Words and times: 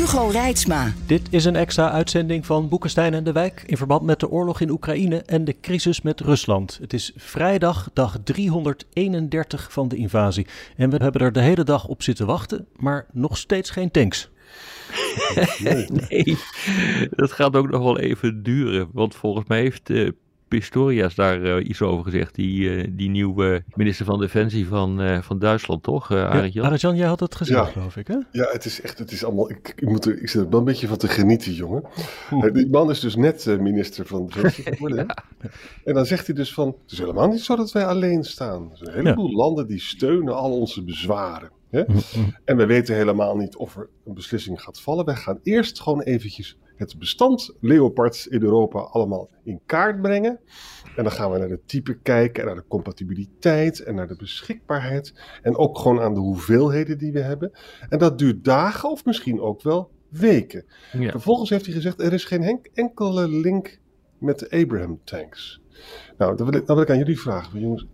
Hugo 0.00 0.26
Reitsma. 0.26 0.92
Dit 1.06 1.28
is 1.30 1.44
een 1.44 1.56
extra 1.56 1.90
uitzending 1.90 2.46
van 2.46 2.68
Boekenstein 2.68 3.14
en 3.14 3.24
de 3.24 3.32
Wijk 3.32 3.62
in 3.66 3.76
verband 3.76 4.02
met 4.02 4.20
de 4.20 4.28
oorlog 4.28 4.60
in 4.60 4.70
Oekraïne 4.70 5.16
en 5.16 5.44
de 5.44 5.60
crisis 5.60 6.02
met 6.02 6.20
Rusland. 6.20 6.78
Het 6.80 6.92
is 6.92 7.12
vrijdag, 7.16 7.90
dag 7.92 8.16
331 8.24 9.72
van 9.72 9.88
de 9.88 9.96
invasie. 9.96 10.46
En 10.76 10.90
we 10.90 10.96
hebben 10.96 11.20
er 11.20 11.32
de 11.32 11.40
hele 11.40 11.64
dag 11.64 11.86
op 11.86 12.02
zitten 12.02 12.26
wachten, 12.26 12.66
maar 12.76 13.06
nog 13.12 13.36
steeds 13.36 13.70
geen 13.70 13.90
tanks. 13.90 14.30
nee, 16.08 16.38
dat 17.10 17.32
gaat 17.32 17.56
ook 17.56 17.70
nog 17.70 17.82
wel 17.82 17.98
even 17.98 18.42
duren. 18.42 18.88
Want 18.92 19.14
volgens 19.14 19.48
mij 19.48 19.60
heeft 19.60 19.90
uh, 19.90 20.10
Pistorius 20.50 21.14
daar 21.14 21.40
uh, 21.40 21.68
iets 21.68 21.82
over 21.82 22.04
gezegd. 22.04 22.34
Die, 22.34 22.60
uh, 22.60 22.86
die 22.90 23.08
nieuwe 23.08 23.62
minister 23.74 24.04
van 24.04 24.20
Defensie 24.20 24.66
van, 24.66 25.00
uh, 25.02 25.22
van 25.22 25.38
Duitsland, 25.38 25.82
toch? 25.82 26.10
Uh, 26.12 26.18
ja, 26.52 26.76
jij 26.76 27.06
had 27.06 27.20
het 27.20 27.34
gezegd, 27.34 27.66
ja. 27.66 27.72
geloof 27.72 27.96
ik, 27.96 28.06
hè? 28.06 28.16
Ja, 28.32 28.48
het 28.50 28.64
is 28.64 28.80
echt, 28.80 28.98
het 28.98 29.12
is 29.12 29.24
allemaal, 29.24 29.50
ik, 29.50 29.72
ik, 29.76 29.88
moet 29.88 30.04
er, 30.04 30.22
ik 30.22 30.28
zit 30.28 30.42
er 30.42 30.50
wel 30.50 30.58
een 30.58 30.64
beetje 30.64 30.86
van 30.86 30.96
te 30.96 31.08
genieten, 31.08 31.52
jongen. 31.52 31.82
die 32.52 32.70
man 32.70 32.90
is 32.90 33.00
dus 33.00 33.16
net 33.16 33.46
minister 33.60 34.06
van 34.06 34.26
Defensie 34.26 34.64
geworden. 34.64 34.98
ja. 35.06 35.16
En 35.84 35.94
dan 35.94 36.06
zegt 36.06 36.26
hij 36.26 36.34
dus 36.34 36.54
van, 36.54 36.66
het 36.66 36.92
is 36.92 36.98
helemaal 36.98 37.28
niet 37.28 37.42
zo 37.42 37.56
dat 37.56 37.72
wij 37.72 37.86
alleen 37.86 38.24
staan. 38.24 38.70
Er 38.70 38.76
zijn 38.76 38.90
een 38.90 39.04
heleboel 39.04 39.32
landen 39.32 39.66
die 39.66 39.80
steunen 39.80 40.34
al 40.34 40.58
onze 40.58 40.84
bezwaren. 40.84 41.50
Hè? 41.70 41.84
En 42.44 42.56
we 42.56 42.66
weten 42.66 42.94
helemaal 42.94 43.36
niet 43.36 43.56
of 43.56 43.76
er 43.76 43.88
een 44.06 44.14
beslissing 44.14 44.62
gaat 44.62 44.80
vallen. 44.80 45.04
Wij 45.04 45.14
gaan 45.14 45.40
eerst 45.42 45.80
gewoon 45.80 46.02
eventjes 46.02 46.58
het 46.80 46.98
bestand 46.98 47.56
Leopards 47.60 48.26
in 48.26 48.42
Europa 48.42 48.78
allemaal 48.78 49.30
in 49.42 49.60
kaart 49.66 50.02
brengen. 50.02 50.40
En 50.96 51.02
dan 51.02 51.12
gaan 51.12 51.30
we 51.30 51.38
naar 51.38 51.48
de 51.48 51.60
type 51.66 51.98
kijken 51.98 52.40
en 52.40 52.46
naar 52.46 52.56
de 52.56 52.68
compatibiliteit 52.68 53.80
en 53.80 53.94
naar 53.94 54.08
de 54.08 54.16
beschikbaarheid. 54.16 55.14
En 55.42 55.56
ook 55.56 55.78
gewoon 55.78 56.00
aan 56.00 56.14
de 56.14 56.20
hoeveelheden 56.20 56.98
die 56.98 57.12
we 57.12 57.20
hebben. 57.20 57.52
En 57.88 57.98
dat 57.98 58.18
duurt 58.18 58.44
dagen 58.44 58.90
of 58.90 59.04
misschien 59.04 59.40
ook 59.40 59.62
wel 59.62 59.90
weken. 60.08 60.64
Ja. 60.92 61.10
Vervolgens 61.10 61.50
heeft 61.50 61.64
hij 61.64 61.74
gezegd, 61.74 62.00
er 62.00 62.12
is 62.12 62.24
geen 62.24 62.60
enkele 62.74 63.28
link 63.28 63.78
met 64.18 64.38
de 64.38 64.50
Abraham 64.50 65.00
tanks. 65.04 65.60
Nou, 66.18 66.36
dan 66.36 66.50
wil 66.50 66.60
ik, 66.60 66.66
dan 66.66 66.76
wil 66.76 66.84
ik 66.84 66.90
aan 66.90 66.98
jullie 66.98 67.20
vragen, 67.20 67.60
jongens. 67.60 67.86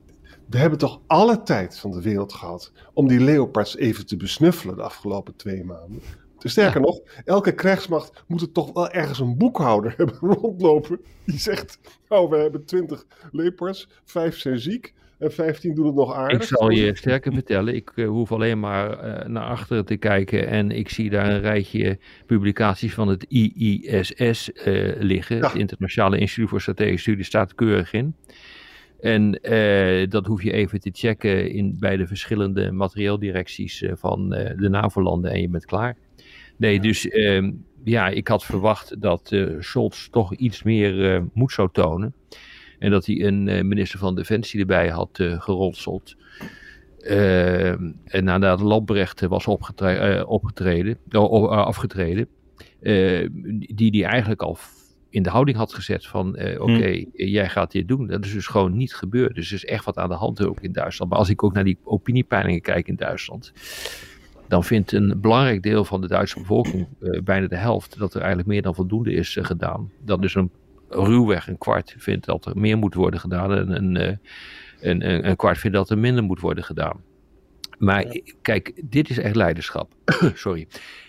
We 0.49 0.59
hebben 0.59 0.79
toch 0.79 1.01
alle 1.07 1.43
tijd 1.43 1.79
van 1.79 1.91
de 1.91 2.03
wereld 2.03 2.33
gehad 2.33 2.73
om 2.95 3.09
die 3.09 3.21
Leopards 3.21 3.77
even 3.77 4.07
te 4.07 4.17
besnuffelen 4.17 4.77
de 4.77 4.83
afgelopen 4.83 5.37
twee 5.37 5.65
maanden. 5.65 6.01
Sterker 6.39 6.81
nog, 6.81 7.01
elke 7.25 7.55
krijgsmacht 7.55 8.25
moet 8.27 8.41
er 8.41 8.53
toch 8.53 8.73
wel 8.73 8.91
ergens 8.91 9.19
een 9.19 9.37
boekhouder 9.37 9.95
hebben 9.97 10.17
rondlopen. 10.21 11.01
Die 11.25 11.39
zegt, 11.39 11.79
nou 12.09 12.29
we 12.29 12.37
hebben 12.37 12.65
20 12.65 13.05
lepers, 13.33 13.89
5 14.05 14.39
zijn 14.39 14.59
ziek 14.59 14.95
en 15.19 15.33
15 15.33 15.75
doen 15.75 15.87
het 15.87 15.95
nog 15.95 16.15
aardig. 16.15 16.41
Ik 16.41 16.49
zal 16.49 16.71
je 16.71 16.97
sterker 16.97 17.33
vertellen, 17.33 17.75
ik 17.75 17.93
uh, 17.95 18.09
hoef 18.09 18.33
alleen 18.33 18.61
maar 18.61 18.91
uh, 18.91 19.27
naar 19.27 19.45
achteren 19.45 19.85
te 19.85 19.97
kijken 19.97 20.49
en 20.49 20.71
ik 20.71 20.89
zie 20.89 21.11
daar 21.11 21.31
een 21.31 21.41
rijtje 21.41 21.99
publicaties 22.27 22.95
van 22.95 23.09
het 23.09 23.27
IISS 23.29 24.51
uh, 24.51 24.89
eh, 24.89 25.01
liggen. 25.01 25.37
Ja. 25.37 25.47
Het 25.47 25.57
Internationale 25.57 26.19
Instituut 26.19 26.49
voor 26.49 26.61
Strategische 26.61 26.99
Studie 26.99 27.25
staat 27.25 27.55
keurig 27.55 27.93
in. 27.93 28.15
En 29.01 29.31
dat 30.09 30.27
hoef 30.27 30.43
je 30.43 30.53
even 30.53 30.81
te 30.81 30.91
checken 30.93 31.51
in, 31.51 31.77
bij 31.79 31.97
de 31.97 32.07
verschillende 32.07 32.73
materieeldirecties 32.73 33.85
van 33.93 34.29
de 34.31 34.69
NAVO-landen 34.69 35.31
en 35.31 35.41
je 35.41 35.49
bent 35.49 35.65
klaar. 35.65 35.97
Nee, 36.57 36.81
dus 36.81 37.07
uh, 37.07 37.53
ja, 37.85 38.09
ik 38.09 38.29
had 38.29 38.45
verwacht 38.45 39.01
dat 39.01 39.31
uh, 39.33 39.57
Scholz 39.61 40.09
toch 40.09 40.35
iets 40.35 40.63
meer 40.63 41.15
uh, 41.15 41.23
moed 41.33 41.53
zou 41.53 41.69
tonen. 41.73 42.15
En 42.79 42.91
dat 42.91 43.07
hij 43.07 43.25
een 43.25 43.47
uh, 43.47 43.63
minister 43.63 43.99
van 43.99 44.15
Defensie 44.15 44.61
erbij 44.61 44.89
had 44.89 45.11
geronseld. 45.39 46.17
Ehm, 46.99 47.93
en 48.05 48.25
nadat 48.25 48.61
Lambrecht 48.61 49.21
was 49.21 49.47
opgetreden, 49.47 50.27
opgetreden, 50.27 50.99
afgetreden, 51.49 52.29
die 53.75 53.91
die 53.91 54.05
eigenlijk 54.05 54.43
al 54.43 54.57
in 55.11 55.23
de 55.23 55.31
houding 55.31 55.57
had 55.57 55.75
gezet 55.75 56.07
van 56.07 56.29
oké, 56.29 56.57
okay, 56.59 57.09
hm. 57.13 57.25
jij 57.25 57.49
gaat 57.49 57.73
dit 57.73 57.89
doen. 57.89 58.07
Dat 58.07 58.25
is 58.25 58.33
dus 58.33 58.47
gewoon 58.47 58.77
niet 58.77 58.95
gebeurd. 58.95 59.35
Dus 59.35 59.49
er 59.49 59.55
is 59.55 59.65
echt 59.65 59.85
wat 59.85 59.97
aan 59.97 60.09
de 60.09 60.15
hand 60.15 60.47
ook 60.47 60.61
in 60.61 60.73
Duitsland. 60.73 61.11
Maar 61.11 61.21
als 61.21 61.29
ik 61.29 61.43
ook 61.43 61.53
naar 61.53 61.65
die 61.65 61.79
opiniepeilingen 61.85 62.61
kijk 62.61 62.89
in 62.89 62.97
Duitsland, 62.97 63.53
dan 64.49 64.65
vindt 64.65 64.93
een 64.93 65.21
belangrijk 65.21 65.63
deel 65.63 65.85
van 65.85 66.01
de 66.01 66.09
Duitse 66.09 66.39
bevolking, 66.39 66.87
uh, 67.01 67.23
bijna 67.23 67.47
de 67.47 67.57
helft, 67.57 67.99
dat 67.99 68.15
er 68.15 68.21
eigenlijk 68.21 68.49
meer 68.49 68.63
dan 68.63 68.75
voldoende 68.75 69.13
is 69.13 69.37
uh, 69.37 69.45
gedaan. 69.45 69.91
Dat 70.05 70.23
dus 70.23 70.35
een 70.35 70.51
ruwweg 70.89 71.49
een 71.49 71.59
kwart 71.59 71.95
vindt 71.99 72.27
dat 72.27 72.47
er 72.47 72.59
meer 72.59 72.79
moet 72.79 72.95
worden 72.95 73.21
gedaan 73.21 73.53
en 73.53 73.71
een, 73.77 74.19
een, 74.81 75.29
een, 75.29 75.37
kwart 75.37 75.59
vindt 75.59 75.77
dat 75.77 75.91
er 75.91 75.99
minder 75.99 76.25
moet 76.25 76.41
worden 76.41 76.65
gedaan. 76.65 77.01
Maar 77.79 78.21
kijk, 78.43 78.83
dit 78.85 79.11
is 79.11 79.19
echt 79.19 79.37
leiderschap. 79.37 79.93
Sorry. 80.35 80.67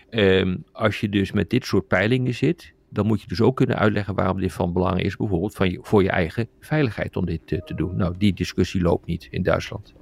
Um, 0.09 0.63
als 0.71 0.99
je 0.99 1.09
dus 1.09 1.31
met 1.31 1.49
dit 1.49 1.65
soort 1.65 1.87
peilingen 1.87 2.33
zit, 2.33 2.73
dan 2.89 3.05
moet 3.05 3.21
je 3.21 3.27
dus 3.27 3.41
ook 3.41 3.55
kunnen 3.55 3.77
uitleggen 3.77 4.15
waarom 4.15 4.39
dit 4.39 4.53
van 4.53 4.73
belang 4.73 5.01
is, 5.01 5.15
bijvoorbeeld 5.15 5.55
van 5.55 5.71
je, 5.71 5.79
voor 5.81 6.03
je 6.03 6.09
eigen 6.09 6.47
veiligheid 6.59 7.15
om 7.15 7.25
dit 7.25 7.41
te 7.47 7.73
doen. 7.75 7.95
Nou, 7.95 8.15
die 8.17 8.33
discussie 8.33 8.81
loopt 8.81 9.05
niet 9.05 9.27
in 9.31 9.43
Duitsland. 9.43 9.93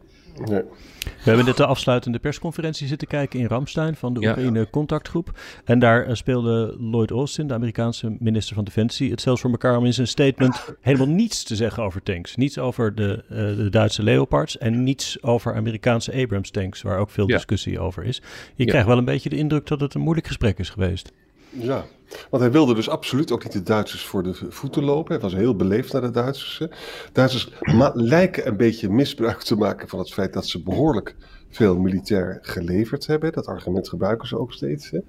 Nee. 0.44 0.62
We 1.04 1.32
hebben 1.32 1.46
net 1.46 1.58
de 1.58 1.66
afsluitende 1.66 2.20
persconferentie 2.20 2.88
zitten 2.88 3.08
kijken 3.08 3.40
in 3.40 3.46
Ramstein 3.46 3.96
van 3.96 4.14
de 4.14 4.20
Oekraïne 4.20 4.70
Contactgroep. 4.70 5.40
En 5.66 5.80
daar 5.80 6.06
eh, 6.06 6.14
speelde 6.14 6.76
Lloyd 6.80 7.12
Austin, 7.12 7.48
de 7.48 7.54
Amerikaanse 7.54 8.16
minister 8.20 8.56
van 8.56 8.64
Defensie, 8.64 9.12
het 9.12 9.22
zelfs 9.22 9.42
voor 9.42 9.52
elkaar 9.52 9.78
om 9.78 9.86
in 9.86 9.94
zijn 9.94 10.08
statement 10.08 10.76
helemaal 10.82 11.08
niets 11.08 11.44
te 11.44 11.56
zeggen 11.56 11.84
over 11.84 12.04
tanks. 12.04 12.36
Niets 12.36 12.58
over 12.58 12.96
de, 12.96 13.24
uh, 13.30 13.38
de 13.38 13.70
Duitse 13.70 14.04
Leopards 14.04 14.58
en 14.58 14.84
niets 14.84 15.24
over 15.24 15.56
Amerikaanse 15.56 16.14
Abrams 16.14 16.52
tanks, 16.52 16.82
waar 16.82 17.00
ook 17.00 17.10
veel 17.10 17.28
discussie 17.28 17.80
over 17.80 18.04
is. 18.04 18.22
Je 18.56 18.66
krijgt 18.66 18.88
wel 18.88 18.98
een 18.98 19.06
beetje 19.06 19.30
de 19.30 19.38
indruk 19.38 19.68
dat 19.68 19.80
het 19.80 19.94
een 19.94 20.02
moeilijk 20.02 20.28
gesprek 20.28 20.60
is 20.60 20.70
geweest. 20.70 21.12
Ja, 21.58 21.86
want 22.30 22.44
hij 22.44 22.52
wilde 22.52 22.74
dus 22.74 22.90
absoluut 22.90 23.32
ook 23.32 23.44
niet 23.44 23.54
de 23.54 23.64
Duitsers 23.64 24.06
voor 24.06 24.24
de 24.24 24.34
voeten 24.50 24.84
lopen. 24.84 25.14
Hij 25.14 25.22
was 25.22 25.34
heel 25.34 25.56
beleefd 25.56 25.94
naar 25.94 26.02
de 26.02 26.12
Duitsers. 26.12 26.68
Duitsers 27.12 27.50
lijken 27.94 28.48
een 28.48 28.58
beetje 28.58 28.90
misbruik 28.90 29.42
te 29.42 29.56
maken 29.56 29.88
van 29.88 30.00
het 30.00 30.14
feit 30.14 30.34
dat 30.34 30.48
ze 30.48 30.64
behoorlijk 30.64 31.16
veel 31.50 31.78
militair 31.78 32.40
geleverd 32.42 33.08
hebben. 33.08 33.32
Dat 33.32 33.48
argument 33.48 33.90
gebruiken 33.90 34.28
ze 34.28 34.40
ook 34.40 34.54
steeds. 34.54 34.90
Hè. 34.90 35.00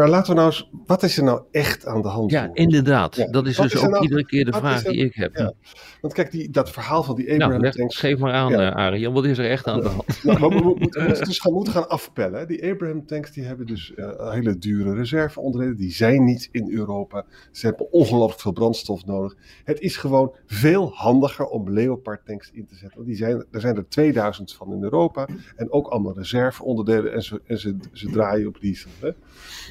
Maar 0.00 0.08
laten 0.08 0.34
we 0.34 0.40
nou 0.40 0.50
eens, 0.50 0.70
wat 0.86 1.02
is 1.02 1.16
er 1.16 1.24
nou 1.24 1.42
echt 1.50 1.86
aan 1.86 2.02
de 2.02 2.08
hand? 2.08 2.30
Ja, 2.30 2.50
inderdaad. 2.52 3.32
Dat 3.32 3.46
is 3.46 3.56
dus 3.56 3.76
ook 3.76 3.90
nou, 3.90 4.02
iedere 4.02 4.24
keer 4.24 4.44
de 4.44 4.52
vraag 4.52 4.82
die 4.82 5.04
ik 5.04 5.14
heb. 5.14 5.36
Ja. 5.36 5.52
Want 6.00 6.14
kijk, 6.14 6.30
die, 6.30 6.50
dat 6.50 6.70
verhaal 6.70 7.02
van 7.02 7.14
die 7.16 7.24
nou, 7.24 7.40
Abraham 7.40 7.62
nou, 7.62 7.74
tanks... 7.74 7.96
geef 7.96 8.18
maar 8.18 8.32
aan, 8.32 8.50
ja. 8.50 8.92
Uh, 8.92 9.12
Wat 9.12 9.24
is 9.24 9.38
er 9.38 9.50
echt 9.50 9.66
aan 9.66 9.80
de 9.80 9.88
hand? 9.88 10.24
Nou, 10.24 10.38
we, 10.38 10.48
we, 10.48 10.54
we, 10.64 10.74
moeten, 10.78 11.24
dus 11.24 11.38
gaan, 11.38 11.52
moeten 11.52 11.72
gaan 11.72 11.88
afpellen. 11.88 12.48
Die 12.48 12.70
Abraham 12.70 13.06
tanks 13.06 13.32
die 13.32 13.44
hebben 13.44 13.66
dus 13.66 13.92
uh, 13.96 14.32
hele 14.32 14.58
dure 14.58 14.94
reserveonderdelen. 14.94 15.76
Die 15.76 15.92
zijn 15.92 16.24
niet 16.24 16.48
in 16.52 16.70
Europa. 16.72 17.24
Ze 17.52 17.66
hebben 17.66 17.92
ongelooflijk 17.92 18.40
veel 18.40 18.52
brandstof 18.52 19.06
nodig. 19.06 19.36
Het 19.64 19.80
is 19.80 19.96
gewoon 19.96 20.34
veel 20.46 20.92
handiger 20.94 21.46
om 21.46 21.70
Leopard 21.70 22.26
tanks 22.26 22.50
in 22.52 22.66
te 22.66 22.74
zetten. 22.74 22.96
Want 22.96 23.08
die 23.08 23.16
zijn, 23.16 23.44
er 23.50 23.60
zijn 23.60 23.76
er 23.76 23.88
2000 23.88 24.52
van 24.52 24.72
in 24.72 24.82
Europa. 24.82 25.28
En 25.56 25.72
ook 25.72 25.86
allemaal 25.86 26.16
reserveonderdelen. 26.16 27.12
En 27.12 27.22
ze, 27.22 27.40
en 27.46 27.58
ze, 27.58 27.76
ze 27.92 28.10
draaien 28.10 28.48
op 28.48 28.60
diesel. 28.60 28.90
Hè? 29.00 29.10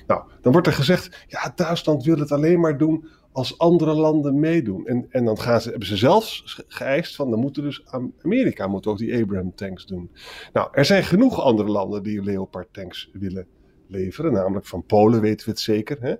Nou, 0.07 0.18
dan 0.41 0.51
wordt 0.51 0.67
er 0.67 0.73
gezegd, 0.73 1.25
ja, 1.27 1.51
Duitsland 1.55 2.03
wil 2.03 2.17
het 2.17 2.31
alleen 2.31 2.59
maar 2.59 2.77
doen 2.77 3.07
als 3.31 3.57
andere 3.57 3.93
landen 3.93 4.39
meedoen. 4.39 4.87
En, 4.87 5.05
en 5.09 5.25
dan 5.25 5.39
gaan 5.39 5.61
ze, 5.61 5.69
hebben 5.69 5.87
ze 5.87 5.97
zelfs 5.97 6.61
geëist 6.67 7.15
van, 7.15 7.29
dan 7.29 7.39
moeten 7.39 7.63
dus 7.63 7.83
Amerika 8.21 8.67
moet 8.67 8.87
ook 8.87 8.97
die 8.97 9.21
Abraham 9.21 9.55
tanks 9.55 9.85
doen. 9.85 10.11
Nou, 10.53 10.69
er 10.71 10.85
zijn 10.85 11.03
genoeg 11.03 11.41
andere 11.41 11.69
landen 11.69 12.03
die 12.03 12.23
Leopard 12.23 12.73
tanks 12.73 13.09
willen 13.13 13.47
leveren, 13.87 14.33
namelijk 14.33 14.65
van 14.65 14.85
Polen 14.85 15.21
weten 15.21 15.45
we 15.45 15.51
het 15.51 15.59
zeker, 15.59 15.97
hè? 15.99 16.15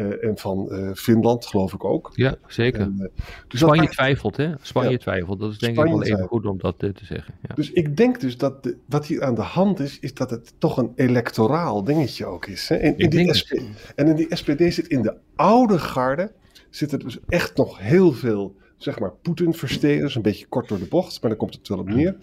Uh, 0.00 0.24
en 0.24 0.38
van 0.38 0.68
uh, 0.70 0.90
Finland, 0.94 1.46
geloof 1.46 1.72
ik 1.72 1.84
ook. 1.84 2.10
Ja, 2.14 2.36
zeker. 2.46 2.80
En, 2.80 2.96
uh, 2.98 3.06
dus 3.48 3.60
Spanje 3.60 3.82
dat... 3.82 3.90
twijfelt, 3.90 4.36
hè? 4.36 4.52
Spanje 4.60 4.90
ja. 4.90 4.96
twijfelt. 4.96 5.40
Dat 5.40 5.50
is 5.50 5.58
denk 5.58 5.74
Spanje 5.74 5.94
ik 5.94 5.98
wel 5.98 6.16
even 6.16 6.28
goed 6.28 6.46
om 6.46 6.58
dat 6.58 6.78
te 6.78 6.92
zeggen. 6.94 7.34
Ja. 7.48 7.54
Dus 7.54 7.70
ik 7.70 7.96
denk 7.96 8.20
dus 8.20 8.36
dat 8.36 8.62
de, 8.62 8.76
wat 8.86 9.06
hier 9.06 9.22
aan 9.22 9.34
de 9.34 9.40
hand 9.40 9.80
is, 9.80 9.98
is 9.98 10.14
dat 10.14 10.30
het 10.30 10.52
toch 10.58 10.76
een 10.76 10.92
electoraal 10.96 11.84
dingetje 11.84 12.26
ook 12.26 12.46
is. 12.46 12.68
Hè? 12.68 12.76
In, 12.76 12.96
in 12.96 13.10
die 13.10 13.34
SP, 13.40 13.50
en 13.94 14.06
in 14.06 14.16
die 14.16 14.36
SPD 14.36 14.74
zit 14.74 14.86
in 14.86 15.02
de 15.02 15.14
oude 15.36 15.78
garde, 15.78 16.32
zit 16.70 16.92
er 16.92 16.98
dus 16.98 17.18
echt 17.28 17.56
nog 17.56 17.78
heel 17.78 18.12
veel, 18.12 18.56
zeg 18.76 18.98
maar, 18.98 19.12
Poetin-versterers. 19.12 20.14
Een 20.14 20.22
beetje 20.22 20.46
kort 20.46 20.68
door 20.68 20.78
de 20.78 20.84
bocht, 20.84 21.20
maar 21.20 21.30
dan 21.30 21.38
komt 21.38 21.54
het 21.54 21.68
wel 21.68 21.78
op 21.78 21.88
neer. 21.88 22.16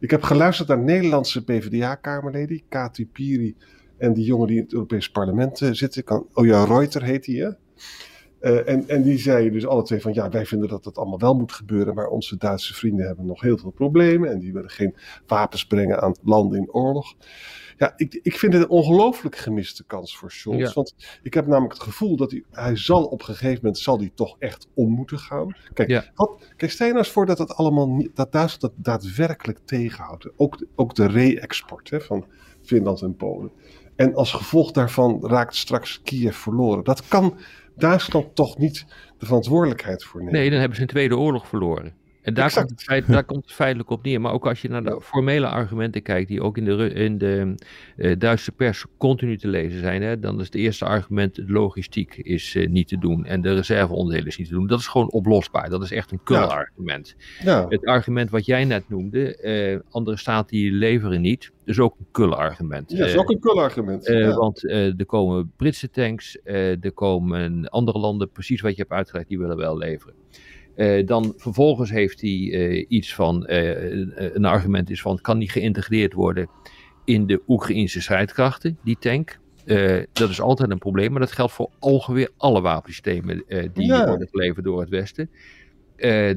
Ik 0.00 0.10
heb 0.10 0.22
geluisterd 0.22 0.68
naar 0.68 0.78
Nederlandse 0.78 1.44
PvdA-kamerleden, 1.44 2.62
Kati 2.68 3.06
Piri 3.06 3.56
En 4.02 4.12
die 4.12 4.24
jongen 4.24 4.46
die 4.46 4.56
in 4.56 4.62
het 4.62 4.72
Europees 4.72 5.10
Parlement 5.10 5.60
uh, 5.60 5.68
zit, 5.72 6.04
kan, 6.04 6.26
oh 6.34 6.46
ja, 6.46 6.64
Reuter 6.64 7.02
heet 7.02 7.26
hij, 7.26 7.34
hè? 7.34 7.50
Uh, 8.40 8.68
en, 8.68 8.88
en 8.88 9.02
die 9.02 9.18
zeiden 9.18 9.52
dus 9.52 9.66
alle 9.66 9.82
twee 9.82 10.00
van 10.00 10.12
ja, 10.14 10.28
wij 10.28 10.46
vinden 10.46 10.68
dat 10.68 10.84
het 10.84 10.98
allemaal 10.98 11.18
wel 11.18 11.34
moet 11.34 11.52
gebeuren, 11.52 11.94
maar 11.94 12.06
onze 12.08 12.36
Duitse 12.36 12.74
vrienden 12.74 13.06
hebben 13.06 13.26
nog 13.26 13.40
heel 13.40 13.58
veel 13.58 13.70
problemen 13.70 14.30
en 14.30 14.38
die 14.38 14.52
willen 14.52 14.70
geen 14.70 14.94
wapens 15.26 15.66
brengen 15.66 16.02
aan 16.02 16.14
landen 16.22 16.58
in 16.58 16.72
oorlog. 16.72 17.14
Ja, 17.76 17.92
ik, 17.96 18.20
ik 18.22 18.36
vind 18.36 18.52
het 18.52 18.62
een 18.62 18.68
ongelooflijk 18.68 19.36
gemiste 19.36 19.84
kans 19.84 20.16
voor 20.16 20.32
Scholz. 20.32 20.58
Ja. 20.58 20.72
Want 20.72 20.94
ik 21.22 21.34
heb 21.34 21.46
namelijk 21.46 21.72
het 21.72 21.82
gevoel 21.82 22.16
dat 22.16 22.30
hij, 22.30 22.44
hij 22.50 22.76
zal 22.76 23.04
op 23.04 23.18
een 23.20 23.24
gegeven 23.24 23.58
moment 23.62 23.78
zal 23.78 23.98
hij 23.98 24.10
toch 24.14 24.36
echt 24.38 24.68
om 24.74 24.90
moeten 24.90 25.18
gaan. 25.18 25.56
Kijk, 25.74 25.88
Ja. 25.88 26.04
wat, 26.14 26.52
kijk 26.56 26.70
stel 26.70 26.86
je 26.86 26.92
nou 26.92 27.04
eens 27.04 27.12
voor 27.14 27.26
dat 27.26 27.38
het 27.38 27.54
allemaal 27.54 27.88
niet, 27.88 28.16
dat 28.16 28.32
Duitsland 28.32 28.74
dat 28.74 28.84
daadwerkelijk 28.84 29.58
tegenhoudt. 29.64 30.28
Ook, 30.36 30.58
de- 30.58 30.68
ook 30.74 30.94
de 30.94 31.06
re-export 31.06 31.90
hè, 31.90 32.00
van 32.00 32.24
Finland 32.62 33.02
en 33.02 33.16
Polen. 33.16 33.50
En 34.02 34.14
als 34.14 34.32
gevolg 34.32 34.70
daarvan 34.70 35.18
raakt 35.26 35.56
straks 35.56 36.00
Kiev 36.02 36.36
verloren. 36.36 36.84
Dat 36.84 37.08
kan 37.08 37.38
Duitsland 37.76 38.34
toch 38.34 38.58
niet 38.58 38.86
de 39.18 39.26
verantwoordelijkheid 39.26 40.04
voor 40.04 40.20
nemen. 40.20 40.34
Nee, 40.34 40.50
dan 40.50 40.58
hebben 40.58 40.76
ze 40.76 40.82
een 40.82 40.88
tweede 40.88 41.16
oorlog 41.16 41.46
verloren. 41.46 41.94
En 42.22 42.34
daar 42.34 42.44
Exact. 42.44 42.66
komt, 42.66 42.78
het 42.78 42.88
feit, 42.88 43.06
daar 43.06 43.24
komt 43.24 43.42
het 43.44 43.52
feitelijk 43.52 43.90
op 43.90 44.02
neer. 44.04 44.20
Maar 44.20 44.32
ook 44.32 44.46
als 44.46 44.62
je 44.62 44.68
naar 44.68 44.84
de 44.84 45.00
formele 45.02 45.46
argumenten 45.46 46.02
kijkt, 46.02 46.28
die 46.28 46.42
ook 46.42 46.56
in 46.56 46.64
de, 46.64 46.92
in 46.92 47.18
de 47.18 47.54
eh, 47.96 48.18
Duitse 48.18 48.52
pers 48.52 48.84
continu 48.96 49.38
te 49.38 49.48
lezen 49.48 49.80
zijn, 49.80 50.02
hè, 50.02 50.18
dan 50.18 50.38
is 50.40 50.44
het 50.46 50.54
eerste 50.54 50.84
argument: 50.84 51.34
de 51.34 51.44
logistiek 51.52 52.16
is 52.16 52.54
eh, 52.54 52.68
niet 52.68 52.88
te 52.88 52.98
doen 52.98 53.24
en 53.24 53.40
de 53.40 53.54
reserveonderdelen 53.54 54.26
is 54.26 54.36
niet 54.38 54.48
te 54.48 54.54
doen. 54.54 54.66
Dat 54.66 54.78
is 54.78 54.86
gewoon 54.86 55.10
oplosbaar. 55.10 55.70
Dat 55.70 55.82
is 55.82 55.92
echt 55.92 56.10
een 56.12 56.22
kul 56.24 56.36
Ja. 56.36 56.42
argument. 56.44 57.16
Ja, 57.42 57.66
Het 57.68 57.84
argument 57.86 58.30
wat 58.30 58.46
jij 58.46 58.64
net 58.64 58.88
noemde, 58.88 59.36
eh, 59.36 59.78
andere 59.90 60.16
staten 60.16 60.56
die 60.56 60.72
leveren 60.72 61.20
niet, 61.20 61.50
is 61.64 61.80
ook 61.80 61.96
een 61.98 62.06
kul 62.10 62.34
argument. 62.36 62.90
ja, 62.90 62.98
dat 62.98 63.08
is 63.08 63.16
ook 63.16 63.30
een 63.30 63.40
kul 63.40 63.60
argument. 63.60 64.06
Ja. 64.06 64.34
Want 64.34 64.70
er 64.70 65.06
komen 65.06 65.52
Britse 65.56 65.90
tanks, 65.90 66.38
er 66.44 66.92
komen 66.94 67.68
andere 67.68 67.98
landen, 67.98 68.30
precies 68.30 68.60
wat 68.60 68.70
je 68.76 68.80
hebt 68.80 68.92
uitgelegd, 68.92 69.28
die 69.28 69.38
willen 69.38 69.56
wel 69.56 69.78
leveren. 69.78 70.14
Eh, 70.74 71.06
dan 71.06 71.34
vervolgens 71.36 71.90
heeft 71.90 72.20
hij 72.20 72.50
eh, 72.52 72.84
iets 72.88 73.14
van, 73.14 73.46
eh, 73.46 73.92
een- 74.34 74.44
argument 74.44 74.90
is 74.90 75.00
van, 75.02 75.20
kan 75.20 75.38
die 75.38 75.50
geïntegreerd 75.50 76.12
worden 76.12 76.48
in 77.04 77.26
de 77.26 77.42
Oekraïnse 77.48 78.00
strijdkrachten, 78.00 78.78
die 78.84 78.96
tank? 79.00 79.40
Dat 80.12 80.28
is 80.30 80.40
altijd 80.40 80.70
een 80.70 80.78
probleem, 80.78 81.10
maar 81.10 81.20
dat 81.20 81.32
geldt 81.32 81.52
voor 81.52 81.70
ongeveer 81.78 82.30
alle 82.36 82.60
wapensystemen 82.60 83.44
die 83.72 83.86
Ja. 83.86 84.06
worden 84.08 84.28
geleverd 84.28 84.64
door 84.64 84.80
het 84.80 84.88
Westen. 84.88 85.30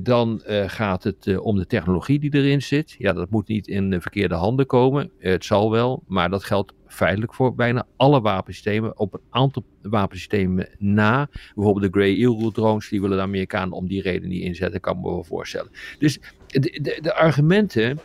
Dan 0.03 0.41
gaat 0.67 1.03
het 1.03 1.37
om 1.39 1.57
de 1.57 1.65
technologie 1.65 2.19
die 2.19 2.33
erin 2.33 2.61
zit. 2.61 2.95
Ja, 2.97 3.13
dat 3.13 3.29
moet 3.29 3.47
niet 3.47 3.67
in 3.67 3.89
de 3.89 4.01
verkeerde 4.01 4.35
handen 4.35 4.65
komen. 4.65 5.11
Het 5.19 5.45
zal 5.45 5.71
wel, 5.71 6.03
maar 6.07 6.29
dat 6.29 6.43
geldt 6.43 6.73
feitelijk 6.95 7.33
voor 7.33 7.55
bijna 7.55 7.85
alle 7.95 8.21
wapensystemen. 8.21 8.99
Op 8.99 9.13
een 9.13 9.19
aantal 9.29 9.63
wapensystemen 9.81 10.69
na. 10.77 11.29
Bijvoorbeeld 11.55 11.93
de 11.93 11.99
Grey 11.99 12.15
Eagle 12.17 12.51
drones, 12.51 12.89
die 12.89 13.01
willen 13.01 13.17
de 13.17 13.23
Amerikanen 13.23 13.73
om 13.73 13.87
die 13.87 14.01
reden 14.01 14.29
niet 14.29 14.41
inzetten, 14.43 14.79
kan 14.81 14.95
ik 14.97 15.03
me 15.03 15.09
wel 15.09 15.23
voorstellen. 15.23 15.71
Dus 15.99 16.19
de, 16.47 16.59
de, 16.59 16.99
de 17.01 17.13
argumenten, 17.15 17.99